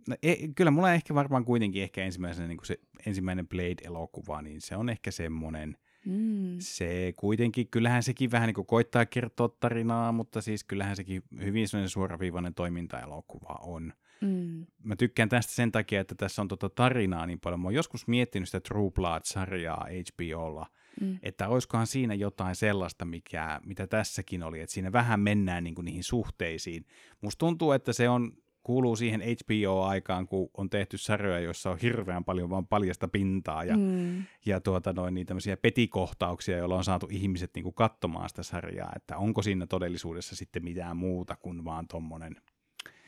no, 0.08 0.16
e, 0.24 0.36
kyllä 0.56 0.72
mulla 0.72 0.94
ehkä 0.94 1.16
varmaan 1.16 1.46
kuitenkin 1.46 1.84
ehkä 1.84 2.04
ensimmäisenä 2.04 2.48
niin 2.48 2.58
kuin 2.58 2.68
se 2.68 2.80
ensimmäinen 3.06 3.48
Blade-elokuva, 3.48 4.42
niin 4.42 4.62
se 4.62 4.76
on 4.76 4.90
ehkä 4.90 5.12
semmoinen, 5.12 5.78
Mm. 6.06 6.56
se 6.60 7.14
kuitenkin, 7.16 7.68
kyllähän 7.68 8.04
sekin 8.04 8.32
vähän 8.32 8.48
niin 8.48 8.56
kuin 8.56 8.68
koittaa 8.68 9.06
kertoa 9.06 9.50
tarinaa, 9.60 10.12
mutta 10.12 10.42
siis 10.42 10.64
kyllähän 10.64 10.96
sekin 10.96 11.24
hyvin 11.40 11.68
sellainen 11.68 11.90
suoraviivainen 11.90 12.54
toimintaelokuva 12.54 13.60
on. 13.62 13.94
Mm. 14.22 14.66
Mä 14.84 14.96
tykkään 14.96 15.30
tästä 15.30 15.54
sen 15.54 15.72
takia, 15.72 16.02
että 16.02 16.16
tässä 16.16 16.42
on 16.42 16.48
tota 16.48 16.70
tarinaa 16.70 17.26
niin 17.26 17.40
paljon. 17.40 17.60
Mä 17.60 17.68
oon 17.68 17.74
joskus 17.74 18.08
miettinyt 18.08 18.50
sitä 18.50 18.60
True 18.60 18.92
Blood-sarjaa 18.92 19.86
HBOlla, 19.90 20.66
Mm. 21.02 21.20
että 21.24 21.48
olisikohan 21.48 21.88
siinä 21.88 22.14
jotain 22.14 22.56
sellaista, 22.56 23.06
mikä, 23.06 23.62
mitä 23.66 23.88
tässäkin 23.88 24.44
oli, 24.44 24.60
että 24.62 24.74
siinä 24.74 24.92
vähän 24.92 25.20
mennään 25.20 25.64
niin 25.64 25.76
kuin 25.76 25.86
niihin 25.86 26.04
suhteisiin. 26.04 26.86
Musta 27.22 27.40
tuntuu, 27.40 27.72
että 27.72 27.94
se 27.94 28.10
on 28.10 28.32
kuuluu 28.64 28.96
siihen 28.96 29.22
HBO-aikaan, 29.22 30.28
kun 30.28 30.50
on 30.58 30.70
tehty 30.70 30.98
sarjoja, 30.98 31.40
joissa 31.40 31.72
on 31.72 31.78
hirveän 31.78 32.24
paljon 32.26 32.50
vaan 32.50 32.68
paljasta 32.68 33.08
pintaa 33.08 33.64
ja, 33.64 33.78
Mm. 33.78 34.24
ja 34.46 34.60
tuota 34.60 34.94
noin, 34.94 35.14
niin 35.14 35.28
tämmöisiä 35.28 35.58
petikohtauksia, 35.58 36.58
joilla 36.58 36.76
on 36.76 36.84
saatu 36.84 37.08
ihmiset 37.12 37.52
niin 37.56 37.64
kuin 37.64 37.74
katsomaan 37.76 38.30
sitä 38.30 38.44
sarjaa, 38.44 38.94
että 38.96 39.18
onko 39.18 39.42
siinä 39.42 39.68
todellisuudessa 39.68 40.36
sitten 40.36 40.64
mitään 40.64 40.98
muuta 40.98 41.36
kuin 41.36 41.66
vaan 41.66 41.88
tommonen 41.88 42.36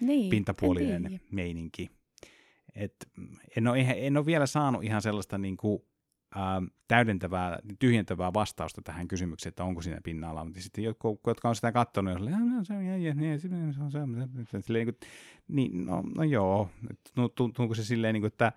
Niin, 0.02 0.24
en 0.24 0.30
pintapuolinen 0.30 1.04
tiedä. 1.04 1.24
meininki. 1.32 1.90
Et 2.76 2.96
mm, 3.18 3.28
en, 3.58 3.68
ole, 3.68 3.80
en 3.98 4.18
ole 4.18 4.26
vielä 4.26 4.46
saanut 4.46 4.84
ihan 4.84 5.02
sellaista 5.02 5.38
niin 5.38 5.58
kuin, 5.58 5.82
ää, 6.36 6.62
täydentävää, 6.88 7.60
tyhjentävää 7.80 8.34
vastausta 8.34 8.82
tähän 8.82 9.08
kysymykseen, 9.08 9.52
että 9.52 9.64
onko 9.64 9.82
siinä 9.82 10.00
pinnalla, 10.04 10.46
mutta 10.46 10.62
sitten 10.62 10.84
jotkut, 10.84 11.20
jotka 11.28 11.50
on 11.50 11.56
sitä 11.56 11.72
katsonut, 11.72 12.14
on 12.14 12.20
silleen, 12.20 12.36
"Ah, 12.36 12.42
no, 12.42 12.64
se 12.64 12.74
on, 12.74 12.84
se 13.92 14.74
niin, 14.74 14.98
niin 15.48 15.86
no, 15.86 16.04
no 16.16 16.24
joo, 16.24 16.70
tuntuuko 17.36 17.76
se 17.76 17.84
silleen, 17.84 18.14
niin 18.14 18.22
kuin, 18.22 18.28
että 18.28 18.52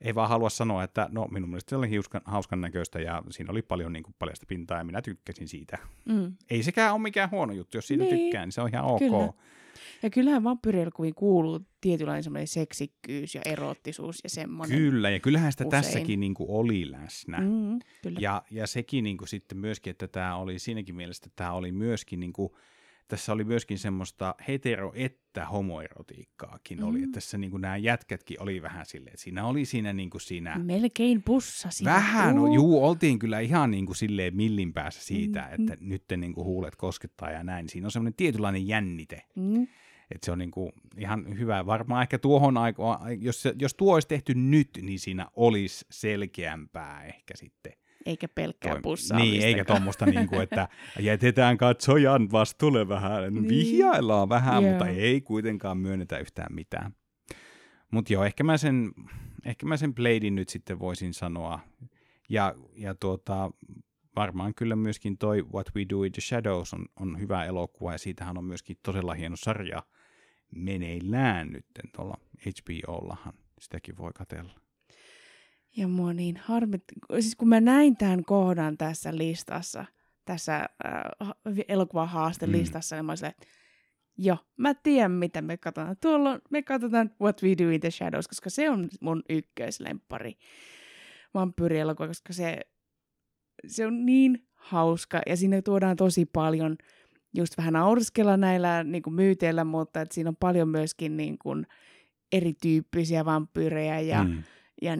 ei 0.00 0.14
vaan 0.14 0.28
halua 0.28 0.50
sanoa, 0.50 0.82
että 0.84 1.08
no 1.12 1.26
minun 1.30 1.48
mielestä 1.50 1.70
se 1.70 1.76
oli 1.76 1.90
hiuskan, 1.90 2.20
hauskan 2.24 2.60
näköistä 2.60 3.00
ja 3.00 3.22
siinä 3.30 3.50
oli 3.52 3.62
paljon 3.62 3.92
niin 3.92 4.02
kuin, 4.02 4.14
paljasta 4.18 4.46
pintaa 4.48 4.78
ja 4.78 4.84
minä 4.84 5.02
tykkäsin 5.02 5.48
siitä. 5.48 5.78
Mm. 6.08 6.32
Ei 6.50 6.62
sekään 6.62 6.92
ole 6.94 7.02
mikään 7.02 7.30
huono 7.30 7.52
juttu, 7.52 7.76
jos 7.76 7.86
siitä 7.86 8.04
Niin, 8.04 8.18
tykkää, 8.18 8.46
niin 8.46 8.52
se 8.52 8.60
on 8.60 8.68
ihan 8.68 8.84
ok. 8.84 8.98
kyllä. 8.98 9.32
Ja 10.02 10.10
kyllähän 10.10 10.44
vampyyrielokuviin 10.44 11.14
kuuluu 11.14 11.60
tietynlainen 11.80 12.22
semmoinen 12.22 12.46
seksikkyys 12.46 13.34
ja 13.34 13.40
erottisuus 13.44 14.18
ja 14.24 14.30
semmoinen. 14.30 14.78
Kyllä, 14.78 15.10
ja 15.10 15.20
kyllähän 15.20 15.52
sitä 15.52 15.66
usein. 15.66 15.82
tässäkin 15.82 16.20
niin 16.20 16.34
kuin 16.34 16.50
oli 16.50 16.90
läsnä. 16.90 17.38
Mm, 17.38 17.78
kyllä. 18.02 18.18
Ja, 18.20 18.42
ja 18.50 18.66
sekin 18.66 19.04
niin 19.04 19.16
kuin 19.16 19.28
sitten 19.28 19.58
myöskin, 19.58 19.90
että 19.90 20.08
tämä 20.08 20.36
oli 20.36 20.58
siinäkin 20.58 20.94
mielessä, 20.94 21.22
että 21.26 21.36
tämä 21.36 21.52
oli 21.52 21.72
myöskin, 21.72 22.20
niin 22.20 22.32
kuin, 22.32 22.52
tässä 23.08 23.32
oli 23.32 23.44
myöskin 23.44 23.78
semmoista 23.78 24.34
hetero- 24.48 24.92
että 25.30 25.46
homoerotiikkaakin 25.46 26.82
oli. 26.82 26.98
Mm. 26.98 27.04
Että 27.04 27.14
tässä 27.14 27.38
niin 27.38 27.50
kuin 27.50 27.60
nämä 27.60 27.76
jätkätkin 27.76 28.42
oli 28.42 28.62
vähän 28.62 28.86
silleen, 28.86 29.12
että 29.14 29.22
siinä 29.22 29.46
oli 29.46 29.64
siinä, 29.64 29.92
niin 29.92 30.10
kuin 30.10 30.20
siinä 30.20 30.58
Melkein 30.58 31.22
pussasi. 31.22 31.84
vähän, 31.84 32.36
no, 32.36 32.42
Uu. 32.44 32.54
juu, 32.54 32.84
oltiin 32.84 33.18
kyllä 33.18 33.40
ihan 33.40 33.70
niin 33.70 33.86
kuin 33.86 33.96
silleen 33.96 34.36
millin 34.36 34.72
päässä 34.72 35.02
siitä, 35.04 35.48
Mm, 35.58 35.62
että 35.62 35.76
nyt 35.80 36.04
niin 36.16 36.32
kuin 36.34 36.44
huulet 36.44 36.76
koskettaa 36.76 37.30
ja 37.30 37.44
näin. 37.44 37.68
Siinä 37.68 37.86
on 37.86 37.90
semmoinen 37.90 38.14
tietynlainen 38.14 38.68
jännite. 38.68 39.22
Mm. 39.36 39.62
Että 40.10 40.24
se 40.24 40.32
on 40.32 40.38
niinku 40.38 40.72
ihan 40.98 41.38
hyvä. 41.38 41.66
Varmaan 41.66 42.02
ehkä 42.02 42.18
tuohon 42.18 42.56
aikaan, 42.56 43.22
jos, 43.22 43.44
jos 43.60 43.74
tuo 43.74 43.94
olisi 43.94 44.08
tehty 44.08 44.34
nyt, 44.34 44.70
niin 44.82 44.98
siinä 44.98 45.26
olisi 45.36 45.86
selkeämpää 45.90 47.04
ehkä 47.04 47.36
sitten. 47.36 47.72
Eikä 48.06 48.28
pelkkää 48.28 48.74
toim- 48.74 48.82
pussaamista. 48.82 49.30
Niin, 49.32 49.42
eikä 49.42 49.64
tuommoista, 49.64 50.06
niinku, 50.06 50.40
että 50.40 50.68
jätetään 51.00 51.58
katsojan 51.58 52.32
vastuulle 52.32 52.88
vähän, 52.88 53.34
Niin. 53.34 53.48
vihjaillaan 53.48 54.28
vähän, 54.28 54.62
Joo. 54.62 54.70
mutta 54.72 54.86
ei 54.88 55.20
kuitenkaan 55.20 55.78
myönnetä 55.78 56.18
yhtään 56.18 56.54
mitään. 56.54 56.94
Mutta 57.90 58.12
joo, 58.12 58.24
ehkä 58.24 58.44
mä, 58.44 58.56
sen, 58.56 58.92
ehkä 59.44 59.66
mä 59.66 59.76
sen 59.76 59.94
Bladein 59.94 60.34
nyt 60.34 60.48
sitten 60.48 60.78
voisin 60.78 61.14
sanoa. 61.14 61.60
Ja, 62.28 62.54
ja 62.76 62.94
tuota, 62.94 63.50
varmaan 64.16 64.54
kyllä 64.54 64.76
myöskin 64.76 65.18
toi 65.18 65.42
What 65.54 65.66
We 65.76 65.84
Do 65.90 66.02
in 66.02 66.12
the 66.12 66.20
Shadows 66.20 66.74
on, 66.74 66.84
on 67.00 67.20
hyvä 67.20 67.44
elokuva, 67.44 67.92
ja 67.92 67.98
siitähän 67.98 68.38
on 68.38 68.44
myöskin 68.44 68.76
todella 68.82 69.14
hieno 69.14 69.36
sarja 69.36 69.82
meneillään 70.54 71.48
nyt 71.50 71.66
tuolla 71.96 72.14
HBOllahan. 72.40 73.32
Sitäkin 73.60 73.96
voi 73.98 74.10
katella. 74.14 74.59
Ja 75.76 75.88
mua 75.88 76.12
niin 76.12 76.36
harmit, 76.36 76.82
siis 77.20 77.36
kun 77.36 77.48
mä 77.48 77.60
näin 77.60 77.96
tämän 77.96 78.24
kohdan 78.24 78.76
tässä 78.78 79.16
listassa, 79.16 79.84
tässä 80.24 80.56
äh, 80.56 81.28
elokuvan 81.68 82.08
haastelistassa, 82.08 82.96
mm. 82.96 82.98
niin 82.98 83.06
mä 83.06 83.12
olin 83.12 83.34
joo, 84.18 84.36
mä 84.56 84.74
tiedän 84.74 85.12
mitä 85.12 85.42
me 85.42 85.56
katsotaan. 85.56 85.96
Tuolla 86.02 86.38
me 86.50 86.62
katsotaan 86.62 87.10
What 87.20 87.42
We 87.42 87.54
Do 87.58 87.70
in 87.70 87.80
the 87.80 87.90
Shadows, 87.90 88.28
koska 88.28 88.50
se 88.50 88.70
on 88.70 88.88
mun 89.00 89.22
ykköslemppari 89.28 90.38
vampyyrielokuva, 91.34 92.08
koska 92.08 92.32
se, 92.32 92.60
se 93.66 93.86
on 93.86 94.06
niin 94.06 94.48
hauska 94.54 95.20
ja 95.26 95.36
siinä 95.36 95.62
tuodaan 95.62 95.96
tosi 95.96 96.26
paljon 96.26 96.76
just 97.36 97.58
vähän 97.58 97.72
nauriskella 97.72 98.36
näillä 98.36 98.84
niin 98.84 99.02
kuin 99.02 99.14
myyteillä, 99.14 99.64
mutta 99.64 100.00
että 100.00 100.14
siinä 100.14 100.28
on 100.30 100.36
paljon 100.36 100.68
myöskin 100.68 101.16
niin 101.16 101.38
kuin 101.38 101.66
erityyppisiä 102.32 103.24
vampyyrejä 103.24 104.00
ja 104.00 104.24
Mm. 104.24 104.42
ja 104.82 104.96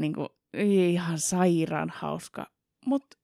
ihan 0.54 1.18
sairaan 1.18 1.92
hauska, 1.94 2.46
mutta 2.86 3.16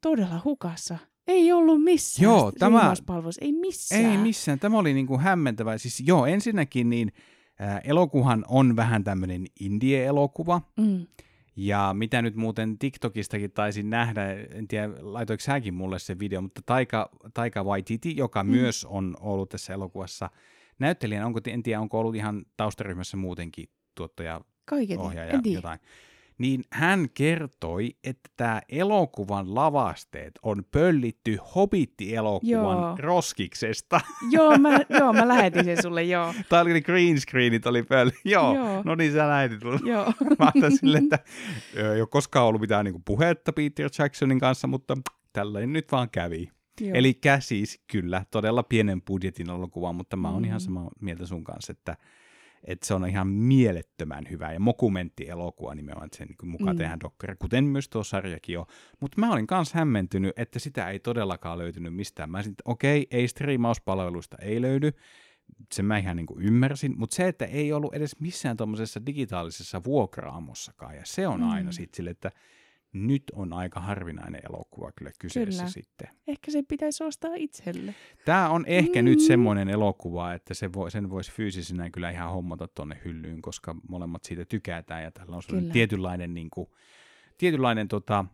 todella 0.00 0.40
hukassa. 0.44 0.98
Ei 1.26 1.52
ollut 1.52 1.82
missään. 1.82 2.24
Joo, 2.24 2.52
tämä- 2.58 2.94
ei 3.40 3.52
missään. 3.52 4.04
Ei 4.04 4.18
missään. 4.18 4.58
Tämä 4.58 4.78
oli 4.78 4.94
niinku 4.94 5.18
hämmentävä. 5.18 5.78
Siis 5.78 6.02
joo, 6.06 6.26
ensinnäkin 6.26 6.90
niin 6.90 7.12
äh, 7.60 7.80
elokuhan 7.84 8.44
on 8.48 8.76
vähän 8.76 9.04
tämmöinen 9.04 9.46
indie-elokuva. 9.60 10.60
Mm. 10.76 11.06
Ja 11.56 11.94
mitä 11.98 12.22
nyt 12.22 12.36
muuten 12.36 12.78
TikTokistakin 12.78 13.52
taisin 13.52 13.90
nähdä, 13.90 14.32
en 14.32 14.68
tiedä 14.68 14.88
laitoiko 15.00 15.40
säkin 15.40 15.74
mulle 15.74 15.98
se 15.98 16.18
video, 16.18 16.40
mutta 16.40 16.60
Taika, 16.66 17.10
Taika 17.34 17.64
Waititi, 17.64 18.16
joka 18.16 18.44
mm. 18.44 18.50
myös 18.50 18.84
on 18.84 19.16
ollut 19.20 19.48
tässä 19.48 19.72
elokuvassa 19.72 20.30
näyttelijänä, 20.78 21.26
onko, 21.26 21.40
en 21.46 21.62
tiedä 21.62 21.80
onko 21.80 22.00
ollut 22.00 22.14
ihan 22.14 22.44
taustaryhmässä 22.56 23.16
muutenkin 23.16 23.68
tuottaja, 23.94 24.40
Kaiketi, 24.64 25.00
ohjaaja, 25.00 25.30
en 25.32 25.42
tiedä. 25.42 25.58
jotain 25.58 25.80
niin 26.42 26.64
hän 26.72 27.06
kertoi, 27.14 27.90
että 28.04 28.30
tämä 28.36 28.60
elokuvan 28.68 29.54
lavasteet 29.54 30.32
on 30.42 30.64
pöllitty 30.70 31.38
Hobitti-elokuvan 31.54 32.78
Joo. 32.78 32.96
roskiksesta. 32.98 34.00
joo, 34.30 34.58
mä, 34.58 34.80
joo, 34.88 35.12
mä 35.12 35.28
lähetin 35.28 35.64
sen 35.64 35.82
sulle, 35.82 36.02
joo. 36.02 36.34
tai 36.48 36.62
oli 36.62 36.72
ne 36.72 36.80
green 36.80 37.20
screenit 37.20 37.66
oli 37.66 37.82
pölli. 37.82 38.12
Joo, 38.24 38.54
Joo. 38.54 38.82
no 38.84 38.94
niin 38.94 39.12
sä 39.12 39.28
lähetit 39.28 39.64
mulle. 39.64 39.80
joo. 39.84 40.04
Mä 40.38 40.44
ajattelin 40.44 40.78
silleen, 40.78 41.04
että 41.04 41.18
ei 41.94 42.00
ole 42.00 42.08
koskaan 42.08 42.46
ollut 42.46 42.60
mitään 42.60 42.84
niinku 42.84 43.02
puhetta 43.04 43.52
Peter 43.52 43.90
Jacksonin 43.98 44.40
kanssa, 44.40 44.66
mutta 44.66 44.96
tällainen 45.32 45.72
nyt 45.72 45.92
vaan 45.92 46.10
kävi. 46.10 46.50
joo. 46.80 46.90
Eli 46.94 47.20
siis 47.40 47.80
kyllä, 47.92 48.24
todella 48.30 48.62
pienen 48.62 49.02
budjetin 49.02 49.50
elokuva, 49.50 49.92
mutta 49.92 50.16
mä 50.16 50.28
oon 50.30 50.42
Mm. 50.42 50.44
ihan 50.44 50.60
samaa 50.60 50.88
mieltä 51.00 51.26
sun 51.26 51.44
kanssa, 51.44 51.70
että, 51.72 51.96
että 52.64 52.86
se 52.86 52.94
on 52.94 53.08
ihan 53.08 53.26
mielettömän 53.28 54.24
hyvä 54.30 54.52
ja 54.52 54.60
mokumenttielokuva 54.60 55.74
nimenomaan, 55.74 56.06
että 56.06 56.16
sen 56.18 56.28
niin 56.28 56.50
mukaan 56.50 56.76
Mm. 56.76 56.78
tehdään 56.78 57.00
dokkari, 57.00 57.34
kuten 57.38 57.64
myös 57.64 57.88
tuo 57.88 58.04
sarjakin 58.04 58.58
on. 58.58 58.66
Mutta 59.00 59.20
mä 59.20 59.32
olin 59.32 59.46
kans 59.46 59.72
hämmentynyt, 59.72 60.32
että 60.38 60.58
sitä 60.58 60.88
ei 60.90 60.98
todellakaan 60.98 61.58
löytynyt 61.58 61.94
mistään. 61.94 62.30
Mä 62.30 62.42
sanoin, 62.42 62.52
että 62.52 62.62
okei, 62.66 63.06
ei 63.10 63.28
striimauspalveluista 63.28 64.36
ei 64.40 64.62
löydy, 64.62 64.90
sen 65.72 65.84
mä 65.84 65.98
ihan 65.98 66.16
niin 66.16 66.26
kuin 66.26 66.42
ymmärsin, 66.42 66.94
mutta 66.98 67.16
se, 67.16 67.28
että 67.28 67.44
ei 67.44 67.72
ollut 67.72 67.94
edes 67.94 68.20
missään 68.20 68.56
tuommoisessa 68.56 69.06
digitaalisessa 69.06 69.84
vuokraamossakaan, 69.84 70.96
ja 70.96 71.02
se 71.04 71.28
on 71.28 71.40
Mm. 71.40 71.50
aina 71.50 71.72
sitten 71.72 71.96
sille, 71.96 72.10
että 72.10 72.30
nyt 72.92 73.22
on 73.34 73.52
aika 73.52 73.80
harvinainen 73.80 74.40
elokuva 74.50 74.92
kyllä 74.96 75.10
kyseessä 75.18 75.62
Kyllä. 75.62 75.70
sitten. 75.70 76.08
Ehkä 76.28 76.50
se 76.50 76.62
pitäisi 76.68 77.04
ostaa 77.04 77.30
itselle. 77.34 77.94
Tämä 78.24 78.48
on 78.50 78.64
ehkä 78.66 79.02
Mm. 79.02 79.04
nyt 79.04 79.20
semmoinen 79.20 79.68
elokuva, 79.68 80.32
että 80.34 80.54
se 80.54 80.72
voi, 80.72 80.90
sen 80.90 81.10
voisi 81.10 81.32
fyysisenä 81.32 81.90
kyllä 81.90 82.10
ihan 82.10 82.30
hommata 82.30 82.68
tonne 82.68 83.00
hyllyyn, 83.04 83.42
koska 83.42 83.74
molemmat 83.88 84.24
siitä 84.24 84.44
tykätään 84.44 85.02
ja 85.02 85.10
tällä 85.10 85.36
on 85.36 85.42
sellainen 85.42 85.72
tietynlainen, 85.72 86.34
niin 86.34 86.50
kuin, 86.50 86.68
tietynlainen 87.38 87.88
tota, 87.88 88.24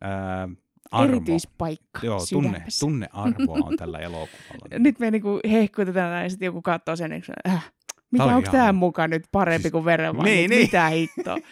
ää, 0.00 0.48
armo. 0.90 1.16
Erityispaikka 1.16 2.00
Joo, 2.02 2.20
tunne, 2.32 2.48
sydämessä. 2.48 2.80
tunnearvoa 2.86 3.58
on 3.62 3.76
tällä 3.76 3.98
elokuvalla. 3.98 4.78
Nyt 4.78 4.98
me 4.98 5.10
niinku 5.10 5.40
hehkutetaan 5.50 6.10
näin, 6.10 6.30
sitten 6.30 6.46
joku 6.46 6.62
katsoo 6.62 6.96
sen, 6.96 7.12
että 7.12 7.32
äh, 7.48 7.72
mikä 8.10 8.24
onko 8.24 8.50
tämä 8.50 8.72
mukaan 8.72 9.10
nyt 9.10 9.24
parempi 9.32 9.62
Siis- 9.62 9.72
kuin 9.72 9.84
verran, 9.84 10.16
Niin, 10.16 10.50
niin. 10.50 10.62
mitä 10.62 10.88
hittoa. 10.88 11.36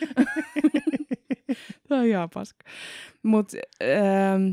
Tämä 1.88 2.00
on 2.00 2.06
ihan 2.06 2.30
paska. 2.34 2.64
Mutta 3.22 3.56
ähm, 3.82 4.52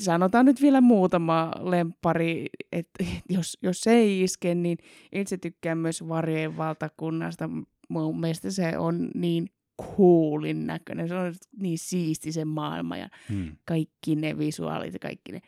sanotaan 0.00 0.46
nyt 0.46 0.62
vielä 0.62 0.80
muutama 0.80 1.50
lempari, 1.60 2.46
että 2.72 3.04
jos, 3.28 3.58
jos 3.62 3.80
se 3.80 3.92
ei 3.92 4.22
iske, 4.22 4.54
niin 4.54 4.78
itse 5.12 5.38
tykkään 5.38 5.78
myös 5.78 6.08
Varjojen 6.08 6.56
valtakunnasta. 6.56 7.50
Mun 7.88 8.20
mielestä 8.20 8.50
se 8.50 8.78
on 8.78 9.10
niin 9.14 9.46
coolin 9.82 10.66
näköinen, 10.66 11.08
se 11.08 11.14
on 11.14 11.34
niin 11.60 11.78
siisti 11.78 12.32
se 12.32 12.44
maailma 12.44 12.96
ja 12.96 13.08
Hmm. 13.28 13.56
kaikki 13.64 14.16
ne 14.16 14.38
visuaalit 14.38 14.92
ja 14.92 14.98
kaikki 14.98 15.32
ne 15.32 15.40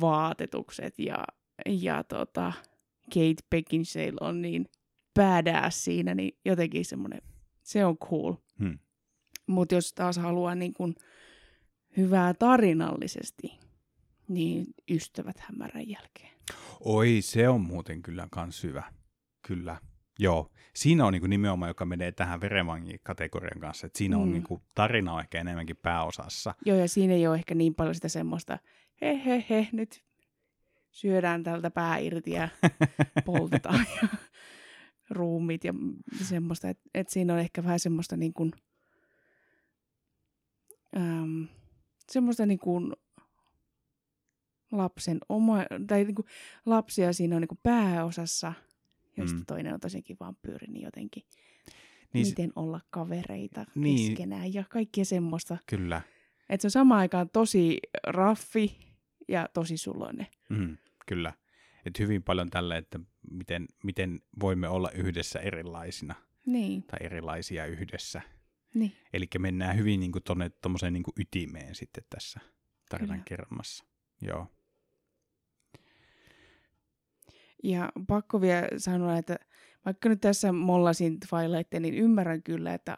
vaatetukset 0.00 0.98
ja, 0.98 1.24
ja 1.66 2.04
tota, 2.04 2.52
Kate 3.14 3.42
Beckinsale 3.50 4.12
on 4.20 4.42
niin 4.42 4.68
badass 5.14 5.84
siinä, 5.84 6.14
niin 6.14 6.38
jotenkin 6.44 6.84
semmoinen, 6.84 7.22
se 7.62 7.84
on 7.84 7.98
cool. 7.98 8.34
Hmm. 8.58 8.78
Mutta 9.46 9.74
jos 9.74 9.92
taas 9.92 10.16
haluaa 10.16 10.54
niin 10.54 10.74
kun 10.74 10.94
hyvää 11.96 12.34
tarinallisesti, 12.34 13.58
niin 14.28 14.66
ystävät 14.90 15.38
hämärän 15.38 15.88
jälkeen. 15.88 16.30
Oi, 16.80 17.18
se 17.20 17.48
on 17.48 17.60
muuten 17.60 18.02
kyllä 18.02 18.28
kans 18.30 18.62
hyvä. 18.62 18.82
Kyllä. 19.46 19.76
Joo, 20.18 20.50
siinä 20.74 21.06
on 21.06 21.12
niinku 21.12 21.26
nimenomaan, 21.26 21.70
joka 21.70 21.84
menee 21.84 22.12
tähän 22.12 22.40
verenvangi-kategorian 22.40 23.60
kanssa, 23.60 23.86
että 23.86 23.98
siinä 23.98 24.18
on 24.18 24.28
Mm. 24.28 24.32
niinku, 24.32 24.62
tarina 24.74 25.12
on 25.14 25.20
ehkä 25.20 25.40
enemmänkin 25.40 25.76
pääosassa. 25.76 26.54
Joo, 26.66 26.76
ja 26.78 26.88
siinä 26.88 27.14
ei 27.14 27.26
ole 27.26 27.36
ehkä 27.36 27.54
niin 27.54 27.74
paljon 27.74 27.94
sitä 27.94 28.08
semmoista, 28.08 28.58
he 29.02 29.20
he 29.24 29.44
he, 29.50 29.68
nyt 29.72 30.04
syödään 30.90 31.42
tältä 31.42 31.70
pää 31.70 31.98
irti 31.98 32.30
ja 32.30 32.48
poltetaan 33.24 33.86
ja 34.02 34.08
ruumit 35.10 35.64
ja 35.64 35.74
semmoista. 36.22 36.68
Että 36.68 36.82
et 36.94 37.08
siinä 37.08 37.32
on 37.32 37.38
ehkä 37.40 37.64
vähän 37.64 37.80
semmoista 37.80 38.16
niin 38.16 38.32
kuin, 38.32 38.52
äm, 40.96 41.48
semmoista 42.08 42.46
niin 42.46 42.58
kuin 42.58 42.92
lapsen 44.72 45.18
oma, 45.28 45.58
tai 45.86 46.04
niin 46.04 46.14
kuin 46.14 46.26
lapsia 46.66 47.12
siinä 47.12 47.36
on 47.36 47.42
niin 47.42 47.48
kuin 47.48 47.60
pääosassa, 47.62 48.52
josta 49.16 49.38
Mm. 49.38 49.46
toinen 49.46 49.74
on 49.74 49.80
tosinkin 49.80 50.16
vampyyri, 50.20 50.66
niin 50.66 50.84
jotenkin 50.84 51.22
Niin 52.12 52.26
miten 52.26 52.52
olla 52.56 52.80
kavereita 52.90 53.64
Niin. 53.74 53.82
niin. 53.82 54.08
keskenään 54.10 54.54
ja 54.54 54.64
kaikkea 54.68 55.04
semmoista. 55.04 55.56
Kyllä. 55.66 56.02
Että 56.48 56.62
se 56.62 56.66
on 56.66 56.70
samaan 56.70 57.00
aikaan 57.00 57.30
tosi 57.30 57.78
raffi 58.06 58.78
ja 59.28 59.48
tosi 59.54 59.76
suloinen. 59.76 60.26
Mm, 60.48 60.76
kyllä. 61.06 61.32
Et 61.86 61.98
hyvin 61.98 62.22
paljon 62.22 62.50
tällä, 62.50 62.76
että 62.76 63.00
miten, 63.30 63.66
miten 63.84 64.20
voimme 64.40 64.68
olla 64.68 64.90
yhdessä 64.90 65.38
erilaisina 65.38 66.14
Niin, 66.46 66.82
tai 66.82 66.98
erilaisia 67.00 67.66
yhdessä. 67.66 68.22
Niin. 68.78 68.92
Eli 69.12 69.26
mennään 69.38 69.76
hyvin 69.76 70.00
niin 70.00 70.12
tuonne 70.24 70.48
tuommoiseen 70.50 70.92
niin 70.92 71.04
ytimeen 71.20 71.74
sitten 71.74 72.04
tässä 72.10 72.40
tarinan 72.88 73.16
Kyllä. 73.16 73.24
kerromassa. 73.24 73.84
Joo. 74.22 74.46
Ja 77.64 77.92
pakko 78.06 78.40
vielä 78.40 78.68
sanoa, 78.78 79.18
että 79.18 79.36
vaikka 79.84 80.08
nyt 80.08 80.20
tässä 80.20 80.52
mollasin 80.52 81.18
Twilightia, 81.20 81.80
niin 81.80 81.94
ymmärrän 81.94 82.42
kyllä, 82.42 82.74
että 82.74 82.96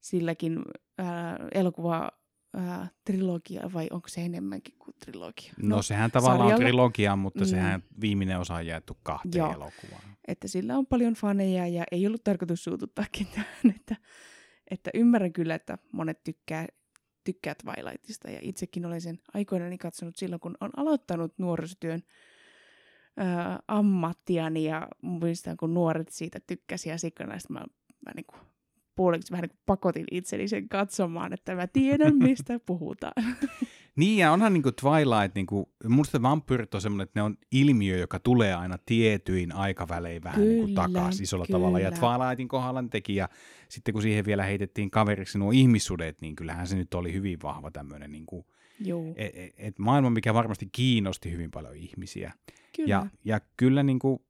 silläkin 0.00 0.62
ää, 0.98 1.36
elokuva 1.54 2.10
ää, 2.54 2.88
trilogia, 3.04 3.70
vai 3.74 3.88
onko 3.90 4.08
se 4.08 4.20
enemmänkin 4.24 4.74
kuin 4.78 4.94
trilogia? 5.04 5.52
No, 5.62 5.76
no 5.76 5.82
sehän 5.82 6.10
tavallaan 6.10 6.40
on 6.40 6.46
sarjalla- 6.52 6.58
trilogia, 6.64 7.16
mutta 7.16 7.40
Mm. 7.44 7.46
sehän 7.48 7.82
viimeinen 8.00 8.38
osa 8.38 8.54
on 8.54 8.66
jaettu 8.66 8.96
kahteen 9.02 9.38
Joo. 9.38 9.52
elokuvaan. 9.52 10.02
Että 10.28 10.48
sillä 10.48 10.78
on 10.78 10.86
paljon 10.86 11.14
faneja 11.14 11.66
ja 11.66 11.84
ei 11.92 12.06
ollut 12.06 12.24
tarkoitus 12.24 12.64
suututtaa 12.64 13.04
ketään. 13.12 13.46
Että, 13.76 13.96
että 14.70 14.90
ymmärrän 14.94 15.32
kyllä, 15.32 15.54
että 15.54 15.78
monet 15.92 16.24
tykkää, 16.24 16.66
tykkää 17.24 17.54
Twilightista 17.54 18.30
ja 18.30 18.38
itsekin 18.42 18.86
olen 18.86 19.00
sen 19.00 19.18
aikoinani 19.34 19.78
katsonut 19.78 20.16
silloin, 20.16 20.40
kun 20.40 20.56
on 20.60 20.70
aloittanut 20.76 21.38
nuorisotyön 21.38 22.02
ää, 23.16 23.60
ammattiani 23.68 24.64
ja 24.64 24.88
muistan, 25.02 25.56
kun 25.56 25.74
nuoret 25.74 26.08
siitä 26.08 26.40
tykkäsi 26.46 26.88
ja 26.88 26.98
sikana, 26.98 27.38
mä, 27.48 27.60
mä 28.06 28.12
niin 28.16 28.26
kuin, 28.26 28.40
puoliksi 28.96 29.32
vähän 29.32 29.42
niin 29.42 29.50
kuin 29.50 29.62
pakotin 29.66 30.06
itseni 30.10 30.48
sen 30.48 30.68
katsomaan, 30.68 31.32
että 31.32 31.54
mä 31.54 31.66
tiedän, 31.66 32.16
mistä 32.16 32.60
puhutaan. 32.66 33.24
Niin, 33.98 34.18
ja 34.18 34.32
onhan 34.32 34.52
niinku 34.52 34.72
Twilight, 34.72 35.34
niinku, 35.34 35.72
musta 35.88 36.22
vampyyrit 36.22 36.74
on 36.74 36.80
semmoinen, 36.80 37.04
että 37.04 37.20
ne 37.20 37.22
on 37.22 37.36
ilmiö, 37.52 37.96
joka 37.96 38.18
tulee 38.18 38.54
aina 38.54 38.78
tietyin 38.86 39.52
aikavälein 39.52 40.24
vähän 40.24 40.40
niinku 40.40 40.66
Kyllä, 40.66 40.74
takaisin 40.74 41.22
isolla 41.22 41.46
kyllä. 41.46 41.58
tavalla. 41.58 41.80
Ja 41.80 41.90
Twilightin 41.90 42.48
kohdalla 42.48 42.82
ne 42.82 42.88
teki, 42.88 43.14
ja 43.14 43.28
sitten 43.68 43.92
kun 43.92 44.02
siihen 44.02 44.24
vielä 44.24 44.44
heitettiin 44.44 44.90
kaveriksi 44.90 45.38
nuo 45.38 45.50
ihmissudet, 45.50 46.20
niin 46.20 46.36
kyllähän 46.36 46.66
se 46.66 46.76
nyt 46.76 46.94
oli 46.94 47.12
hyvin 47.12 47.38
vahva 47.42 47.70
tämmöinen 47.70 48.12
niinku, 48.12 48.46
Joo, 48.80 49.04
et, 49.16 49.32
et, 49.34 49.54
et 49.56 49.78
maailma, 49.78 50.10
mikä 50.10 50.34
varmasti 50.34 50.68
kiinnosti 50.72 51.32
hyvin 51.32 51.50
paljon 51.50 51.74
ihmisiä. 51.74 52.32
kyllä. 52.76 52.88
Ja, 52.88 53.06
ja 53.24 53.40
kyllä 53.56 53.82
niin 53.82 53.98
kuin, 53.98 54.20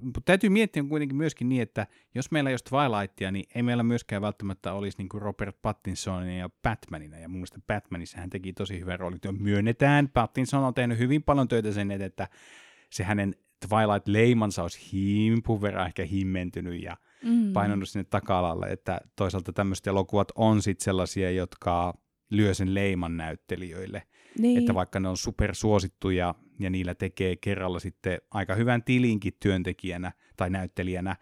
mutta 0.00 0.20
täytyy 0.24 0.50
miettiä 0.50 0.84
kuitenkin 0.88 1.16
myöskin 1.16 1.48
niin, 1.48 1.62
että 1.62 1.86
jos 2.14 2.30
meillä 2.30 2.50
ei 2.50 2.52
olisi 2.52 2.64
Twilightia, 2.64 3.30
niin 3.30 3.44
ei 3.54 3.62
meillä 3.62 3.82
myöskään 3.82 4.22
välttämättä 4.22 4.72
olisi 4.72 4.98
niin 4.98 5.08
kuin 5.08 5.22
Robert 5.22 5.56
Pattinsonin 5.62 6.38
ja 6.38 6.50
Batmanina. 6.62 7.18
Ja 7.18 7.28
mun 7.28 7.36
mielestä 7.36 7.60
Batmanissa 7.66 8.18
hän 8.18 8.30
teki 8.30 8.52
tosi 8.52 8.80
hyvän 8.80 9.00
roolin. 9.00 9.20
Myönnetään, 9.38 10.08
Pattinson 10.08 10.64
on 10.64 10.74
tehnyt 10.74 10.98
hyvin 10.98 11.22
paljon 11.22 11.48
töitä 11.48 11.72
sen 11.72 11.90
eteen, 11.90 12.06
että 12.06 12.28
se 12.90 13.04
hänen 13.04 13.34
Twilight-leimansa 13.68 14.62
olisi 14.62 14.92
himpun 14.92 15.62
verran 15.62 15.86
ehkä 15.86 16.04
himmentynyt 16.04 16.82
ja 16.82 16.96
mm. 17.24 17.52
painonut 17.52 17.88
sinne 17.88 18.04
taka-alalle. 18.04 18.66
Että 18.66 19.00
toisaalta 19.16 19.52
tämmöiset 19.52 19.86
elokuvat 19.86 20.32
on 20.34 20.62
sitten 20.62 20.84
sellaisia, 20.84 21.30
jotka 21.30 21.94
lyö 22.36 22.54
sen 22.54 22.74
leiman 22.74 23.16
näyttelijöille 23.16 24.02
niin. 24.38 24.58
että 24.58 24.74
vaikka 24.74 25.00
ne 25.00 25.08
on 25.08 25.16
supersuosittuja 25.16 26.34
ja 26.58 26.70
niillä 26.70 26.94
tekee 26.94 27.36
kerralla 27.36 27.78
sitten 27.78 28.18
aika 28.30 28.54
hyvän 28.54 28.82
tilinkin 28.82 29.36
työntekijänä 29.40 30.12
tai 30.36 30.50
näyttelijänä, 30.50 31.16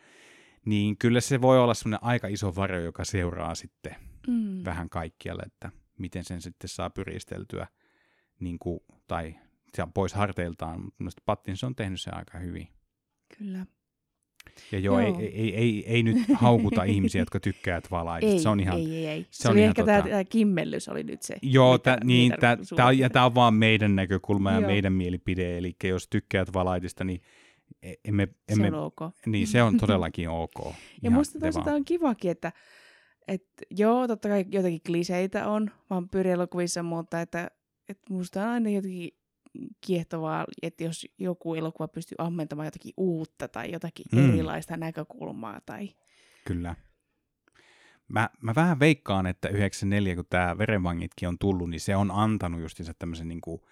niin 0.64 0.98
kyllä 0.98 1.20
se 1.20 1.40
voi 1.40 1.60
olla 1.60 1.74
semmoinen 1.74 2.04
aika 2.04 2.28
iso 2.28 2.54
varjo, 2.56 2.80
joka 2.80 3.04
seuraa 3.04 3.54
sitten 3.54 3.96
mm. 4.26 4.64
vähän 4.64 4.88
kaikkialle, 4.90 5.42
että 5.42 5.70
miten 5.98 6.24
sen 6.24 6.42
sitten 6.42 6.68
saa 6.68 6.90
pyristeltyä 6.90 7.66
niin 8.40 8.58
kuin, 8.58 8.80
tai 9.06 9.34
pois 9.94 10.14
harteiltaan, 10.14 10.80
mutta 10.98 11.22
Pattinson 11.26 11.68
on 11.68 11.74
tehnyt 11.74 12.00
sen 12.00 12.16
aika 12.16 12.38
hyvin. 12.38 12.68
Kyllä. 13.38 13.66
Ja 14.72 14.78
joo, 14.78 15.00
Joo. 15.00 15.18
Ei, 15.20 15.26
ei, 15.40 15.54
ei, 15.56 15.84
ei, 15.86 16.02
nyt 16.02 16.16
haukuta 16.34 16.84
ihmisiä, 16.94 17.20
jotka 17.22 17.40
tykkäävät 17.40 17.90
valaisista. 17.90 18.32
Ei, 18.34 18.38
se 18.42 18.48
on 18.48 18.60
ihan, 18.60 18.78
ei, 18.78 18.94
ei, 18.96 19.06
ei. 19.06 19.26
Se, 19.30 19.42
se 19.42 19.48
on 19.48 19.52
oli 19.52 19.60
ihan 19.60 19.68
ehkä 19.70 19.82
tota- 19.82 19.86
tämä, 19.86 20.02
tämä 20.02 20.24
kimmellys 20.24 20.88
oli 20.88 21.02
nyt 21.02 21.22
se. 21.22 21.34
Joo, 21.42 21.72
mitä- 21.72 21.96
tä, 21.96 22.04
niin, 22.04 22.32
mitä 22.32 22.36
tää, 22.40 22.56
tää, 22.76 22.86
on- 22.86 22.98
ja 22.98 23.10
tämä 23.10 23.26
on 23.26 23.34
vaan 23.34 23.54
meidän 23.54 23.96
näkökulma 23.96 24.52
ja 24.52 24.60
Joo. 24.60 24.70
meidän 24.70 24.92
mielipide. 24.92 25.58
Eli 25.58 25.76
jos 25.84 26.08
tykkäät 26.08 26.52
valaitista, 26.52 27.04
niin 27.04 27.20
e- 27.82 27.94
emme, 28.04 28.26
se 28.26 28.52
emme, 28.52 28.68
on 28.68 28.84
ok. 28.84 29.00
niin 29.26 29.46
se 29.46 29.62
on 29.62 29.76
todellakin 29.86 30.28
ok. 30.28 30.52
Ja 30.64 30.72
Ihan 31.02 31.12
musta 31.12 31.34
devaa. 31.38 31.46
toisaalta 31.46 31.74
on 31.74 31.84
kivakin, 31.84 32.30
että, 32.30 32.52
että 33.28 33.64
joo, 33.70 34.08
totta 34.08 34.28
kai 34.28 34.44
jotakin 34.50 34.80
kliseitä 34.86 35.48
on 35.48 35.70
vampyyrielokuvissa, 35.90 36.82
mutta 36.82 37.20
että, 37.20 37.50
että 37.88 38.02
musta 38.14 38.42
on 38.42 38.48
aina 38.48 38.70
jotenkin 38.70 39.10
kiehtovaa, 39.80 40.44
että 40.62 40.84
jos 40.84 41.06
joku 41.18 41.54
elokuva 41.54 41.88
pystyy 41.88 42.16
ammentamaan 42.18 42.66
jotakin 42.66 42.92
uutta 42.96 43.48
tai 43.48 43.72
jotakin 43.72 44.06
Mm. 44.12 44.28
erilaista 44.30 44.76
näkökulmaa. 44.76 45.60
Tai... 45.66 45.88
Kyllä. 46.44 46.74
Mä, 48.08 48.30
mä 48.42 48.54
vähän 48.54 48.80
veikkaan, 48.80 49.26
että 49.26 49.48
94, 49.48 50.14
kun 50.14 50.24
tämä 50.30 50.58
Verenvangitkin 50.58 51.28
on 51.28 51.38
tullut, 51.38 51.70
niin 51.70 51.80
se 51.80 51.96
on 51.96 52.10
antanut 52.10 52.60
justiinsa 52.60 52.94
tämmöisen 52.98 53.28
niinku, 53.28 53.68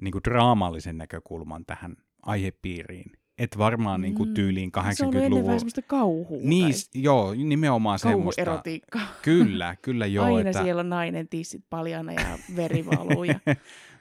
niinku 0.00 0.20
draamallisen 0.24 0.98
näkökulman 0.98 1.64
tähän 1.66 1.96
aihepiiriin. 2.22 3.12
Et 3.38 3.58
varmaan 3.58 4.00
niinku 4.00 4.24
Mm. 4.24 4.34
tyyliin 4.34 4.70
Se 4.74 4.80
on 4.80 4.84
ollut 4.84 5.14
ennen 5.14 5.14
vähän 5.14 5.30
80-luvulla. 5.32 5.58
semmoista 5.58 5.82
kauhua. 5.82 6.38
Niin, 6.42 6.72
tai 6.72 7.02
joo, 7.02 7.34
nimenomaan 7.34 7.98
semmoista. 7.98 8.44
kauhuerotiikkaa. 8.44 9.06
Kyllä, 9.22 9.76
kyllä 9.82 10.06
joo. 10.06 10.24
Aina 10.24 10.50
että, 10.50 10.62
siellä 10.62 10.80
on 10.80 10.88
nainen 10.90 11.28
tissit 11.28 11.64
paljana 11.70 12.12
ja 12.12 12.38
veri 12.56 12.86
valuu 12.86 13.24
ja 13.24 13.40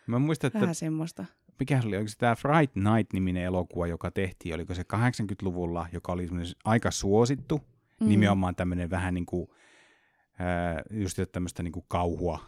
Mä 0.10 0.20
muistan, 0.20 0.48
että 0.48 0.62
vähän 0.62 0.76
semmoista. 0.76 1.26
mikä 1.60 1.82
se 1.82 1.88
oli, 1.88 1.98
oliko 1.98 2.10
se 2.10 2.18
tämä 2.18 2.36
Fright 2.36 2.76
Night-niminen 2.76 3.44
elokuva, 3.44 3.88
joka 3.88 4.12
tehtiin, 4.12 4.56
oliko 4.56 4.74
se 4.74 4.82
80-luvulla, 4.82 5.88
joka 5.94 6.12
oli 6.12 6.28
aika 6.66 6.92
suosittu, 6.92 7.62
mm. 8.00 8.08
nimenomaan 8.08 8.56
tämmöinen 8.56 8.90
vähän 8.90 9.14
niin 9.14 9.26
kuin, 9.26 9.48
ää, 10.40 10.82
just 10.92 11.20
tämmöistä 11.32 11.64
niin 11.64 11.72
kuin 11.72 11.86
kauhua, 11.88 12.40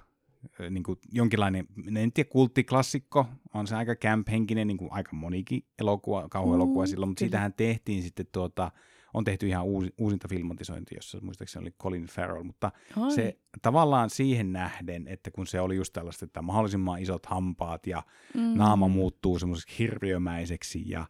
ää, 0.59 0.69
niin 0.69 0.83
kuin 0.83 0.99
jonkinlainen, 1.11 1.65
en 1.97 2.11
tiedä, 2.11 2.29
kulttiklassikko, 2.29 3.25
on 3.53 3.67
se 3.67 3.75
aika 3.75 3.95
camp-henkinen, 3.95 4.67
niin 4.67 4.77
kuin 4.77 4.91
aika 4.91 5.15
monikin 5.15 5.65
elokuva, 5.79 6.29
kauhuelokuva 6.29 6.83
Mm, 6.83 6.87
silloin, 6.87 7.09
mutta 7.09 7.19
kyllä. 7.19 7.27
siitähän 7.29 7.53
tehtiin 7.53 8.03
sitten 8.03 8.25
tuota, 8.31 8.71
on 9.13 9.23
tehty 9.23 9.47
ihan 9.47 9.65
uusi, 9.65 9.93
uusinta 9.97 10.27
filmatisointi, 10.27 10.95
jossa 10.95 11.19
muistaakseni 11.21 11.63
oli 11.63 11.71
Colin 11.81 12.05
Farrell, 12.05 12.43
mutta 12.43 12.71
Ai. 12.97 13.11
se 13.11 13.37
tavallaan 13.61 14.09
siihen 14.09 14.53
nähden, 14.53 15.07
että 15.07 15.31
kun 15.31 15.47
se 15.47 15.61
oli 15.61 15.75
just 15.75 15.93
tällaista, 15.93 16.25
että 16.25 16.41
mahdollisimman 16.41 17.01
isot 17.01 17.25
hampaat 17.25 17.87
ja 17.87 18.03
mm. 18.33 18.57
naama 18.57 18.87
muuttuu 18.87 19.39
semmoiseksi 19.39 19.79
hirviömäiseksi 19.79 20.89
ja, 20.89 21.07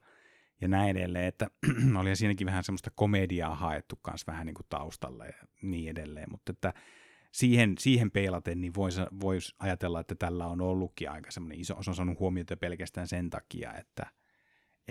ja 0.61 0.67
näin 0.67 0.97
edelleen, 0.97 1.25
että 1.25 1.49
oli 1.99 2.15
siinäkin 2.15 2.47
vähän 2.47 2.63
semmoista 2.63 2.91
komediaa 2.95 3.55
haettu 3.55 3.95
kanssa 4.01 4.31
vähän 4.31 4.45
niin 4.45 4.55
kuin 4.55 4.67
taustalla 4.69 5.25
ja 5.25 5.33
niin 5.61 5.89
edelleen, 5.89 6.27
mutta 6.31 6.51
että 6.51 6.73
siihen, 7.31 7.75
siihen 7.79 8.11
peilaten 8.11 8.61
niin 8.61 8.73
voisi 8.75 9.01
vois 9.21 9.55
ajatella, 9.59 9.99
että 9.99 10.15
tällä 10.15 10.47
on 10.47 10.61
ollutkin 10.61 11.09
aika 11.09 11.31
semmoinen 11.31 11.59
iso, 11.59 11.83
se 11.83 11.89
on 11.89 11.95
saanut 11.95 12.19
huomiota 12.19 12.57
pelkästään 12.57 13.07
sen 13.07 13.29
takia, 13.29 13.73
että, 13.73 14.07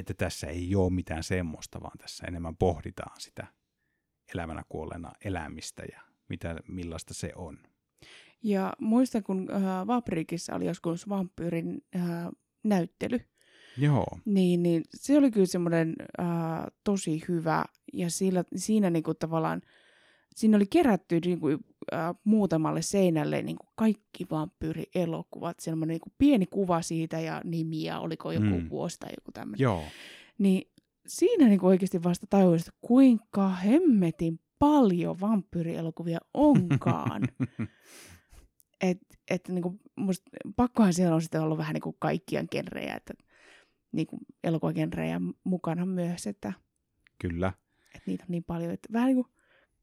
että 0.00 0.14
tässä 0.14 0.46
ei 0.46 0.74
ole 0.74 0.92
mitään 0.92 1.22
semmoista, 1.22 1.80
vaan 1.80 1.98
tässä 1.98 2.26
enemmän 2.26 2.56
pohditaan 2.56 3.20
sitä 3.20 3.46
elävänä 4.34 4.62
kuolleena 4.68 5.12
elämistä 5.24 5.82
ja 5.92 6.00
mitä, 6.28 6.56
millaista 6.68 7.14
se 7.14 7.32
on. 7.34 7.58
Ja 8.42 8.72
muistan, 8.78 9.22
kun 9.22 9.48
äh, 9.50 9.86
Vaprikissa 9.86 10.54
oli 10.54 10.66
joskus 10.66 11.08
vampyyrin 11.08 11.82
äh, 11.96 12.28
näyttely, 12.64 13.20
Joo, 13.78 14.06
niin, 14.24 14.62
niin 14.62 14.82
se 14.94 15.18
oli 15.18 15.30
kyllä 15.30 15.46
semmoinen 15.46 15.94
äh, 16.20 16.26
tosi 16.84 17.22
hyvä. 17.28 17.64
Ja 17.92 18.10
sillä, 18.10 18.44
siinä 18.56 18.90
niinku 18.90 19.14
tavallaan, 19.14 19.62
siinä 20.34 20.56
oli 20.56 20.66
kerätty 20.66 21.20
niinku, 21.20 21.46
äh, 21.92 22.14
muutamalle 22.24 22.82
seinälle 22.82 23.42
niinku 23.42 23.66
kaikki 23.74 24.26
vampyyrielokuvat. 24.30 25.60
Semmoinen 25.60 25.94
niinku 25.94 26.12
pieni 26.18 26.46
kuva 26.46 26.82
siitä 26.82 27.20
ja 27.20 27.40
nimiä, 27.44 27.98
oliko 28.00 28.32
joku 28.32 28.46
Mm. 28.46 28.68
vuosi 28.70 28.98
tai 28.98 29.10
joku 29.10 29.32
tämmöinen. 29.32 29.62
joo, 29.62 29.84
Niin 30.38 30.70
siinä 31.06 31.48
niinku 31.48 31.66
oikeasti 31.66 32.02
vasta 32.02 32.26
tajusin, 32.30 32.68
että 32.68 32.78
kuinka 32.80 33.48
hemmetin 33.48 34.40
paljon 34.58 35.20
vampyyrielokuvia 35.20 36.18
onkaan. 36.34 37.22
Et, 38.80 38.98
et 39.30 39.48
niinku, 39.48 39.80
musta, 39.96 40.30
pakkohan 40.56 40.94
siellä 40.94 41.14
on 41.14 41.22
sitten 41.22 41.40
ollut 41.40 41.58
vähän 41.58 41.74
niinku 41.74 41.96
kaikkia 41.98 42.44
genrejä, 42.50 42.94
että 42.94 43.14
niinku 43.92 44.18
elokuvagenrejä 44.44 45.20
mukana 45.44 45.86
myös, 45.86 46.26
että, 46.26 46.52
kyllä. 47.18 47.52
että 47.86 48.02
niitä 48.06 48.24
on 48.24 48.30
niin 48.30 48.44
paljon, 48.44 48.72
että 48.72 48.88
vähän 48.92 49.06
niinku 49.06 49.26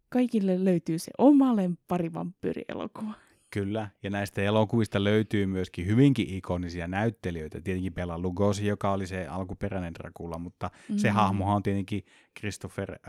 kaikille 0.10 0.65
löytyy 0.65 1.00
se 1.00 1.12
oma 1.17 1.56
lemppari 1.56 2.13
vampyyrielokuva. 2.13 3.13
Kyllä, 3.50 3.89
ja 4.04 4.10
näistä 4.10 4.41
elokuvista 4.41 5.04
löytyy 5.04 5.46
myöskin 5.46 5.86
hyvinkin 5.88 6.30
ikonisia 6.30 6.88
näyttelijöitä. 6.88 7.62
Tietenkin 7.62 7.93
Bela 7.93 8.20
Lugosi, 8.20 8.67
joka 8.67 8.91
oli 8.91 9.08
se 9.08 9.28
alkuperäinen 9.28 9.93
Dracula, 9.93 10.38
mutta 10.38 10.70
mm. 10.89 10.98
se 10.98 11.10
Mm. 11.10 11.13
hahmohan 11.15 11.56
on 11.56 11.63
tietenkin 11.63 12.06
Christopher 12.39 12.91
äh, 12.91 13.00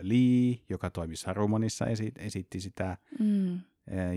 Lee, 0.00 0.56
joka 0.68 0.90
toimi 0.90 1.16
Sarumanissa, 1.16 1.84
esi- 1.86 2.12
esitti 2.18 2.60
sitä. 2.60 2.98
Mm. 3.18 3.54
Äh, 3.54 3.60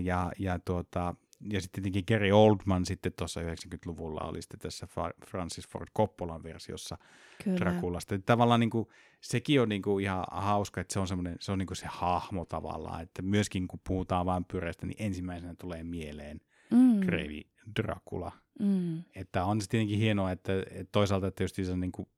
ja, 0.02 0.32
ja, 0.38 0.58
tuota, 0.58 1.14
ja 1.52 1.60
sitten 1.60 1.82
tietenkin 1.82 2.16
Gary 2.18 2.30
Oldman 2.30 2.86
sitten 2.86 3.12
tuossa 3.18 3.40
90-luvulla 3.40 4.20
oli 4.20 4.42
sitten 4.42 4.60
tässä 4.60 4.88
Francis 5.26 5.68
Ford 5.68 5.88
Coppolan 5.96 6.42
versiossa 6.42 6.98
Kyllä. 7.44 7.58
Draculasta. 7.58 8.18
Tavallaan 8.18 8.60
niin 8.60 8.70
kuin, 8.70 8.88
sekin 9.20 9.60
on 9.60 9.68
niin 9.68 9.82
kuin 9.82 10.04
ihan 10.04 10.24
hauska, 10.30 10.80
että 10.80 10.92
se 10.92 11.00
on, 11.00 11.08
semmoinen, 11.08 11.36
se, 11.40 11.52
on 11.52 11.58
niin 11.58 11.66
kuin 11.66 11.76
se 11.76 11.86
hahmo 11.88 12.44
tavallaan, 12.44 13.02
että 13.02 13.22
myöskin 13.22 13.68
kun 13.68 13.80
puhutaan 13.86 14.26
vampyyreistä, 14.26 14.86
niin 14.86 15.02
ensimmäisenä 15.02 15.54
tulee 15.54 15.84
mieleen 15.84 16.40
Mm. 16.70 17.00
Kreivi 17.00 17.46
Dracula. 17.76 18.32
Mm. 18.60 19.02
Että 19.14 19.44
on 19.44 19.60
se 19.60 19.68
tietenkin 19.68 19.98
hienoa, 19.98 20.32
että, 20.32 20.52
että 20.70 20.92
toisaalta 20.92 21.26
että 21.26 21.44
just 21.44 21.56
se, 21.56 21.76
niin 21.76 21.92
kuin, 21.92 22.08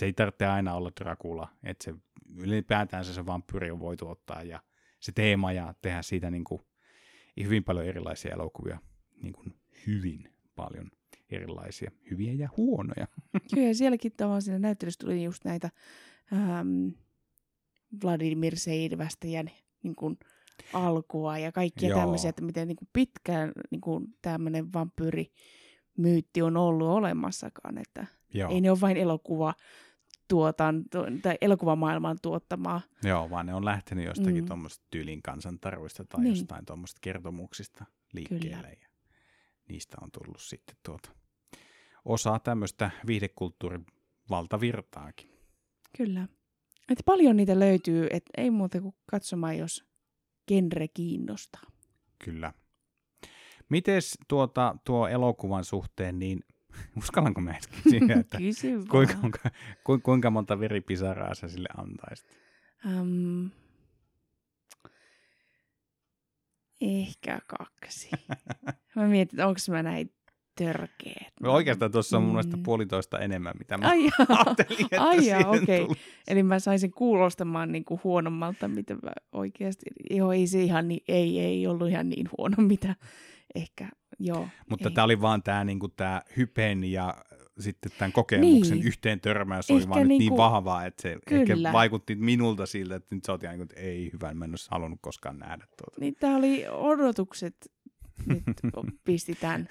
se 0.00 0.06
ei 0.06 0.12
tarvitse 0.12 0.46
aina 0.46 0.74
olla 0.74 0.92
Dracula, 1.00 1.48
että 1.62 1.84
se 1.84 1.94
ylipäätään 2.36 3.04
se, 3.04 3.14
se 3.14 3.26
vampyyri 3.26 3.70
on 3.70 3.80
voitu 3.80 4.08
ottaa 4.08 4.42
ja 4.42 4.60
se 5.00 5.12
teema 5.12 5.52
ja 5.52 5.74
tehdä 5.82 6.02
siitä 6.02 6.30
niin 6.30 6.44
kuin, 6.44 6.62
hyvin 7.42 7.64
paljon 7.64 7.86
erilaisia 7.86 8.32
elokuvia, 8.32 8.78
niin 9.22 9.32
kuin 9.32 9.56
hyvin 9.86 10.32
paljon 10.54 10.90
erilaisia, 11.30 11.90
hyviä 12.10 12.32
ja 12.32 12.48
huonoja. 12.56 13.08
Kyllä, 13.54 13.68
ja 13.68 13.74
sielläkin 13.74 14.12
tavallaan 14.16 14.42
siinä 14.42 14.58
näyttelyssä 14.58 15.06
tuli 15.06 15.24
just 15.24 15.44
näitä 15.44 15.70
ähm, 16.34 16.88
Vladimir 18.04 18.56
Seidvästäjän 18.56 19.50
niin 19.82 19.96
kuin, 19.96 20.18
alkua 20.72 21.38
ja 21.38 21.52
kaikkia 21.52 21.88
Joo. 21.88 22.00
tämmöisiä, 22.00 22.30
että 22.30 22.42
miten 22.42 22.68
niin 22.68 22.76
kuin 22.76 22.88
pitkään 22.92 23.52
niin 23.70 23.80
kuin, 23.80 24.06
tämmöinen 24.22 24.72
vampyyrimyytti 24.72 26.42
on 26.42 26.56
ollut 26.56 26.88
olemassakaan, 26.88 27.78
että 27.78 28.06
Joo, 28.34 28.50
ei 28.50 28.60
ne 28.60 28.70
ole 28.70 28.80
vain 28.80 28.96
elokuva 28.96 29.54
tuotanto, 30.28 31.06
tai 31.22 31.38
elokuvamaailman 31.40 32.18
tuottamaa. 32.22 32.80
Joo 33.04 33.30
vaan 33.30 33.46
ne 33.46 33.54
on 33.54 33.64
lähtenyt 33.64 34.04
jostakin 34.04 34.34
mm. 34.34 34.40
Mm. 34.40 34.46
tuommoista 34.46 34.84
tyylin 34.90 35.22
kansantarvoista 35.22 36.04
tai 36.04 36.20
Niin. 36.20 36.36
jostain 36.36 36.64
tuommoista 36.64 36.98
kertomuksista 37.00 37.84
liikkeelle. 38.12 38.78
Ja 38.82 38.88
niistä 39.68 39.96
on 40.00 40.08
tullut 40.10 40.40
sitten 40.40 40.76
tuota 40.82 41.10
osa 42.04 42.38
tämmöistä 42.38 42.90
viihdekulttuurin 43.06 43.86
valtavirtaakin. 44.30 45.33
Kyllä. 45.96 46.28
Että 46.90 47.02
paljon 47.04 47.36
niitä 47.36 47.58
löytyy, 47.58 48.06
että 48.10 48.30
ei 48.36 48.50
muuta 48.50 48.80
kuin 48.80 48.94
katsomaan, 49.06 49.58
jos 49.58 49.84
genre 50.48 50.88
kiinnostaa. 50.88 51.62
Kyllä. 52.24 52.52
Mites 53.68 54.18
tuota, 54.28 54.76
tuo 54.84 55.08
elokuvan 55.08 55.64
suhteen, 55.64 56.18
niin 56.18 56.40
uskallanko 56.98 57.40
mä 57.40 57.52
edes 57.52 57.66
kysyä, 57.66 58.20
että 58.20 58.38
kuinka, 58.90 59.14
kuinka, 59.14 59.50
ku- 59.84 59.98
kuinka 59.98 60.30
monta 60.30 60.60
veripisaraa 60.60 61.34
sä 61.34 61.48
sille 61.48 61.68
antaisit? 61.76 62.26
Um, 62.86 63.50
ehkä 66.80 67.40
kaksi. 67.46 68.10
mä 68.96 69.06
mietin, 69.06 69.40
onko 69.40 69.60
mä 69.70 69.82
näin 69.82 70.12
törkeä. 70.54 71.30
No 71.40 71.52
oikeastaan 71.52 71.92
tuossa 71.92 72.16
on 72.16 72.22
mun 72.22 72.32
mielestä 72.32 72.56
Mm. 72.56 72.62
puolitoista 72.62 73.18
enemmän, 73.18 73.52
mitä 73.58 73.78
mä 73.78 73.88
Ai, 73.88 74.08
ajattelin, 74.28 74.82
että 74.84 75.02
Ai 75.02 75.26
jaa, 75.26 75.42
tulee. 75.42 75.86
Eli 76.28 76.42
mä 76.42 76.58
saisin 76.58 76.90
kuulostamaan 76.90 77.72
niin 77.72 77.84
kuin 77.84 78.00
huonommalta, 78.04 78.68
mitä 78.68 78.94
mä 78.94 79.12
oikeasti... 79.32 79.86
Joo, 80.10 80.32
ei 80.32 80.46
se 80.46 80.62
ihan 80.62 80.88
niin, 80.88 81.00
ei, 81.08 81.40
ei 81.40 81.66
ollut 81.66 81.88
ihan 81.88 82.08
niin 82.08 82.28
huono, 82.38 82.56
mitä 82.58 82.96
ehkä, 83.54 83.88
joo. 84.20 84.48
Mutta 84.70 84.90
tämä 84.90 85.04
oli 85.04 85.20
vaan 85.20 85.42
tämä 85.42 85.64
niinku 85.64 85.88
tää 85.88 86.22
hypen 86.36 86.84
ja 86.84 87.14
sitten 87.58 87.92
tämän 87.98 88.12
kokemuksen 88.12 88.76
Niin. 88.78 88.86
yhteen 88.86 89.20
törmäys 89.20 89.70
oli 89.70 89.78
Ehkä 89.80 89.90
vaan 89.90 90.08
niin 90.08 90.18
niinku- 90.18 90.36
vahvaa, 90.36 90.86
että 90.86 91.02
se 91.02 91.18
Kyllä. 91.28 91.42
ehkä 91.42 91.72
vaikutti 91.72 92.14
minulta 92.14 92.66
siltä, 92.66 92.94
että 92.96 93.14
nyt 93.14 93.24
sä 93.24 93.32
oot 93.32 93.42
ihan 93.42 93.58
niin 93.58 93.68
kuin, 93.68 93.72
että 93.78 93.88
ei 93.88 94.10
hyvä, 94.12 94.34
mä 94.34 94.44
en 94.44 94.50
olisi 94.52 94.68
halunnut 94.70 94.98
koskaan 95.02 95.38
nähdä 95.38 95.66
tuota. 95.76 96.00
Niin 96.00 96.14
tää 96.20 96.36
oli 96.36 96.64
odotukset, 96.68 97.72
nyt 98.26 98.42
pisti 99.04 99.34
tämän 99.40 99.68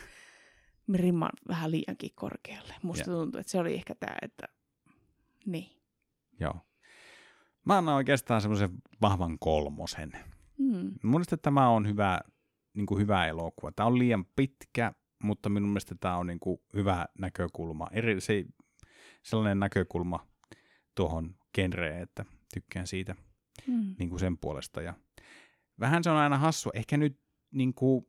rimman 0.93 1.29
vähän 1.47 1.71
liiankin 1.71 2.11
korkealle. 2.15 2.73
Musta 2.83 3.11
Ja. 3.11 3.15
tuntuu, 3.15 3.39
että 3.39 3.51
se 3.51 3.59
oli 3.59 3.73
ehkä 3.73 3.95
tämä, 3.95 4.15
että 4.21 4.47
niin. 5.45 5.81
Joo. 6.39 6.55
Mä 7.65 7.77
annan 7.77 7.95
oikeastaan 7.95 8.41
semmoisen 8.41 8.69
vahvan 9.01 9.37
kolmosen. 9.39 10.11
Mm. 10.57 10.75
Mun 11.03 11.11
mielestä 11.11 11.37
tämä 11.37 11.69
on 11.69 11.87
hyvä, 11.87 12.19
niin 12.73 12.85
kuin 12.85 13.01
hyvä 13.01 13.27
elokuva. 13.27 13.71
Tämä 13.71 13.87
on 13.87 13.99
liian 13.99 14.25
pitkä, 14.35 14.93
mutta 15.23 15.49
minun 15.49 15.69
mielestä 15.69 15.95
tämä 15.99 16.17
on 16.17 16.27
niin 16.27 16.39
kuin 16.39 16.61
hyvä 16.73 17.05
näkökulma. 17.19 17.87
Eri, 17.91 18.21
se, 18.21 18.45
sellainen 19.23 19.59
näkökulma 19.59 20.27
tuohon 20.95 21.35
genreen, 21.55 22.01
että 22.01 22.25
tykkään 22.53 22.87
siitä 22.87 23.15
Mm. 23.67 23.95
niin 23.99 24.09
kuin 24.09 24.19
sen 24.19 24.37
puolesta. 24.37 24.81
Ja 24.81 24.93
vähän 25.79 26.03
se 26.03 26.09
on 26.09 26.17
aina 26.17 26.37
hassu. 26.37 26.69
Ehkä 26.73 26.97
nyt 26.97 27.19
niin 27.51 27.73
kuin, 27.73 28.05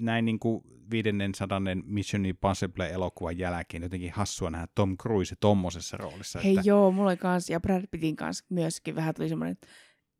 näin 0.00 0.24
niin 0.24 0.38
kuin 0.38 0.64
500 0.90 1.60
Mission 1.84 2.26
Impossible-elokuvan 2.26 3.38
jälkeen 3.38 3.82
jotenkin 3.82 4.12
hassua 4.12 4.50
nähdä 4.50 4.66
Tom 4.74 4.96
Cruise 4.96 5.34
tommosessa 5.40 5.96
roolissa. 5.96 6.40
Hei 6.40 6.56
että, 6.56 6.68
joo, 6.68 6.90
mulla 6.90 7.10
oli 7.10 7.16
kans, 7.16 7.50
ja 7.50 7.60
Brad 7.60 7.84
Pittin 7.90 8.16
kanssa 8.16 8.44
myöskin 8.48 8.94
vähän 8.94 9.14
tuli 9.14 9.28
semmoinen, 9.28 9.52
että 9.52 9.68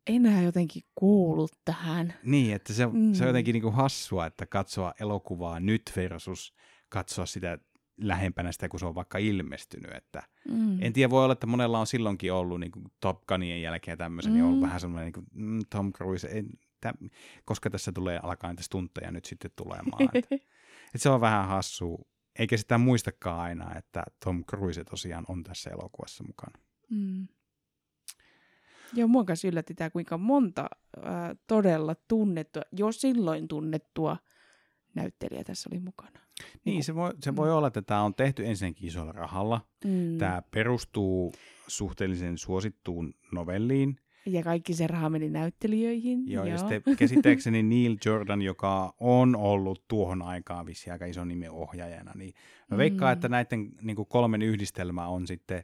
enää 0.07 0.41
jotenkin 0.41 0.81
kuulu 0.95 1.47
tähän. 1.65 2.13
Niin, 2.23 2.55
että 2.55 2.73
se, 2.73 2.85
mm. 2.85 2.91
se 3.13 3.23
on 3.23 3.25
Mm. 3.25 3.27
jotenkin 3.29 3.53
niin 3.53 3.63
kuin 3.63 3.73
hassua, 3.75 4.25
että 4.25 4.45
katsoa 4.45 4.93
elokuvaa 4.99 5.59
nyt 5.59 5.91
versus 5.95 6.53
katsoa 6.89 7.25
sitä 7.25 7.57
lähempänä 8.01 8.51
sitä, 8.51 8.69
kun 8.69 8.79
se 8.79 8.85
on 8.85 8.95
vaikka 8.95 9.17
ilmestynyt. 9.17 9.91
Että 9.95 10.23
Mm. 10.49 10.77
En 10.81 10.93
tiedä, 10.93 11.09
voi 11.09 11.23
olla, 11.23 11.33
että 11.33 11.47
monella 11.47 11.79
on 11.79 11.87
silloinkin 11.87 12.33
ollut 12.33 12.59
niin 12.59 12.71
kuin 12.71 12.85
Top 12.99 13.25
Gunien 13.27 13.61
jälkeen 13.61 13.97
tämmöisen, 13.97 14.31
mm. 14.31 14.33
niin 14.35 14.43
on 14.43 14.47
ollut 14.47 14.61
Mm. 14.61 14.65
vähän 14.65 14.79
semmoinen 14.79 15.05
niin 15.05 15.13
kuin, 15.13 15.25
mm, 15.33 15.59
Tom 15.69 15.93
Cruise, 15.93 16.27
en, 16.27 16.49
tä, 16.85 16.93
koska 17.45 17.69
tässä 17.69 17.91
tulee, 17.91 18.19
alkaa 18.23 18.49
niitä 18.49 18.63
stuntteja 18.63 19.11
nyt 19.11 19.25
sitten 19.25 19.51
tulemaan. 19.55 20.03
että, 20.13 20.19
että 20.35 20.97
se 20.97 21.09
on 21.09 21.21
vähän 21.21 21.47
hassu, 21.47 22.07
eikä 22.39 22.57
sitä 22.57 22.77
muistakaan 22.77 23.39
aina, 23.39 23.75
että 23.77 24.03
Tom 24.25 24.43
Cruise 24.45 24.83
tosiaan 24.83 25.25
on 25.27 25.43
tässä 25.43 25.69
elokuvassa 25.69 26.23
mukana. 26.23 26.59
Mm. 26.89 27.27
Joo, 28.93 29.07
mua 29.07 29.23
kanssa 29.23 29.47
yllätti 29.47 29.73
tämä, 29.75 29.89
kuinka 29.89 30.17
monta 30.17 30.69
äh, 30.97 31.03
todella 31.47 31.95
tunnettua, 32.07 32.61
jo 32.71 32.91
silloin 32.91 33.47
tunnettua 33.47 34.17
näyttelijä 34.95 35.43
tässä 35.43 35.69
oli 35.71 35.79
mukana. 35.79 36.19
Niin, 36.65 36.83
se 36.83 36.95
voi, 36.95 37.11
se 37.21 37.35
voi 37.35 37.49
Mm. 37.49 37.55
olla, 37.55 37.67
että 37.67 37.81
tämä 37.81 38.01
on 38.03 38.15
tehty 38.15 38.45
ensinnäkin 38.45 38.87
isolla 38.87 39.11
rahalla. 39.11 39.61
Mm. 39.85 40.17
Tämä 40.17 40.41
perustuu 40.51 41.33
suhteellisen 41.67 42.37
suosittuun 42.37 43.13
novelliin, 43.31 43.99
Ja 44.25 44.43
kaikki 44.43 44.73
se 44.73 44.87
raha 44.87 45.09
meni 45.09 45.29
näyttelijöihin. 45.29 46.31
Joo, 46.31 46.45
ja 46.45 46.57
sitten 46.57 46.81
käsittääkseni 46.97 47.63
Neil 47.63 47.97
Jordan, 48.05 48.41
joka 48.41 48.93
on 48.99 49.35
ollut 49.35 49.83
tuohon 49.87 50.21
aikaan 50.21 50.65
vissi 50.65 50.91
aika 50.91 51.05
iso 51.05 51.25
nimi 51.25 51.47
ohjaajana, 51.49 52.11
niin 52.15 52.33
mä 52.71 52.77
veikkaan, 52.77 53.09
Mm. 53.09 53.13
että 53.13 53.29
näiden 53.29 53.71
niin 53.81 53.95
kuin 53.95 54.07
kolmen 54.07 54.41
yhdistelmä 54.41 55.07
on 55.07 55.27
sitten, 55.27 55.63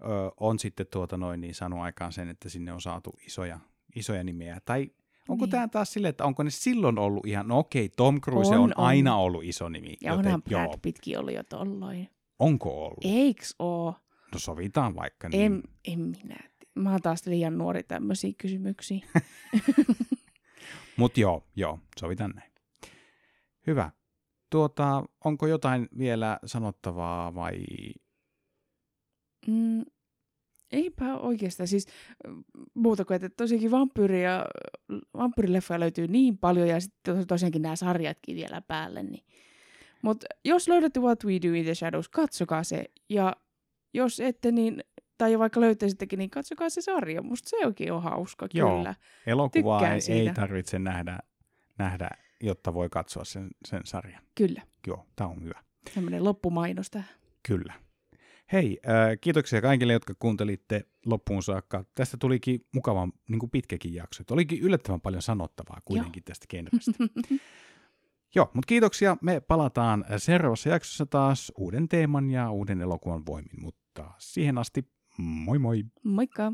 ö, 0.00 0.04
on 0.40 0.58
sitten 0.58 0.86
tuota 0.92 1.16
noin, 1.16 1.40
niin 1.40 1.54
saanut 1.54 1.80
aikaan 1.80 2.12
sen, 2.12 2.28
että 2.28 2.48
sinne 2.48 2.72
on 2.72 2.80
saatu 2.80 3.14
isoja, 3.26 3.58
isoja 3.96 4.24
nimiä. 4.24 4.58
Tai 4.64 4.90
onko 5.28 5.44
Niin. 5.44 5.50
tämä 5.50 5.68
taas 5.68 5.92
silleen, 5.92 6.10
että 6.10 6.24
onko 6.24 6.42
ne 6.42 6.50
silloin 6.50 6.98
ollut 6.98 7.26
ihan, 7.26 7.48
no 7.48 7.58
okei, 7.58 7.88
Tom 7.96 8.20
Cruise 8.20 8.54
on, 8.54 8.60
On, 8.60 8.72
on 8.76 8.84
aina 8.84 9.16
ollut 9.16 9.44
iso 9.44 9.68
nimi. 9.68 9.94
Ja 10.02 10.14
onhan 10.14 10.42
Brad 10.42 10.78
Pittkin 10.82 11.18
ollut 11.18 11.34
jo 11.34 11.42
tolloin. 11.42 12.08
onko 12.38 12.84
ollut? 12.84 13.04
Eiks 13.04 13.54
oo? 13.58 13.94
No 14.32 14.38
sovitaan 14.38 14.96
vaikka. 14.96 15.28
Niin. 15.28 15.42
En, 15.42 15.62
en 15.88 15.98
minä. 16.00 16.36
Mä 16.76 16.90
oon 16.90 17.02
taas 17.02 17.26
liian 17.26 17.58
nuori 17.58 17.82
tämmöisiä 17.82 18.32
kysymyksiä. 18.38 19.06
Mutta 20.96 21.20
joo, 21.20 21.46
joo, 21.56 21.78
sovitaan 22.00 22.30
näin. 22.30 22.52
Hyvä. 23.66 23.90
Tuota, 24.50 25.04
onko 25.24 25.46
jotain 25.46 25.88
vielä 25.98 26.38
sanottavaa 26.44 27.34
vai 27.34 27.64
Mm, 29.46 29.84
eipä 30.72 31.18
oikeastaan. 31.18 31.68
Siis 31.68 31.86
mm, 32.26 32.44
muuta 32.74 33.04
kuin, 33.04 33.14
että 33.14 33.28
tosiaankin 33.28 33.70
vampyyri 33.70 34.22
ja, 34.22 34.46
vampyyrileffoja 35.14 35.80
löytyy 35.80 36.08
niin 36.08 36.38
paljon 36.38 36.68
ja 36.68 36.80
sitten 36.80 37.26
tosiaankin 37.26 37.62
nämä 37.62 37.76
sarjatkin 37.76 38.36
vielä 38.36 38.60
päälle. 38.60 39.02
Niin. 39.02 39.24
Mutta 40.02 40.26
jos 40.44 40.68
löydätte 40.68 41.00
What 41.00 41.24
We 41.24 41.32
Do 41.42 41.54
in 41.54 41.64
the 41.64 41.74
Shadows, 41.74 42.08
katsokaa 42.08 42.64
se. 42.64 42.84
Ja 43.08 43.36
jos 43.94 44.20
ette, 44.20 44.52
niin, 44.52 44.84
tai 45.18 45.38
vaikka 45.38 45.60
löytäisittekin, 45.60 46.18
niin 46.18 46.30
katsokaa 46.30 46.70
se 46.70 46.80
sarja. 46.80 47.22
Musta 47.22 47.48
se 47.48 47.66
onkin 47.66 47.92
on 47.92 48.02
hauska, 48.02 48.46
Joo. 48.54 48.76
kyllä. 48.76 48.94
elokuvaa 49.26 49.78
Tykkään 49.78 49.94
ei, 49.94 50.00
siitä. 50.00 50.30
ei 50.30 50.34
tarvitse 50.34 50.78
nähdä, 50.78 51.18
nähdä, 51.78 52.10
jotta 52.42 52.74
voi 52.74 52.88
katsoa 52.88 53.24
sen, 53.24 53.48
sen 53.64 53.80
sarjan. 53.84 54.22
Kyllä. 54.34 54.62
Joo, 54.86 55.06
tämä 55.16 55.30
on 55.30 55.42
hyvä. 55.42 55.62
Tämmöinen 55.94 56.24
loppumainos 56.24 56.90
tähän. 56.90 57.08
Kyllä. 57.48 57.74
Hei, 58.52 58.80
äh, 58.88 59.18
kiitoksia 59.20 59.62
kaikille, 59.62 59.92
jotka 59.92 60.14
kuuntelitte 60.18 60.84
loppuun 61.06 61.42
saakka. 61.42 61.84
Tästä 61.94 62.16
tulikin 62.16 62.60
mukavan 62.74 63.12
niin 63.28 63.38
kuin 63.38 63.50
pitkäkin 63.50 63.94
jakso. 63.94 64.20
Et 64.20 64.30
Olikin 64.30 64.60
yllättävän 64.60 65.00
paljon 65.00 65.22
sanottavaa 65.22 65.80
kuitenkin 65.84 66.24
tästä 66.24 66.46
genrestä. 66.48 66.92
Joo, 68.34 68.50
mutta 68.54 68.66
kiitoksia. 68.66 69.16
Me 69.22 69.40
palataan 69.40 70.04
seuraavassa 70.16 70.68
jaksossa 70.68 71.06
taas 71.06 71.52
uuden 71.56 71.88
teeman 71.88 72.30
ja 72.30 72.50
uuden 72.50 72.80
elokuvan 72.80 73.26
voimin, 73.26 73.62
mutta 73.62 74.10
siihen 74.18 74.58
asti 74.58 74.90
moi 75.18 75.58
moi! 75.58 75.82
Moikka! 76.04 76.52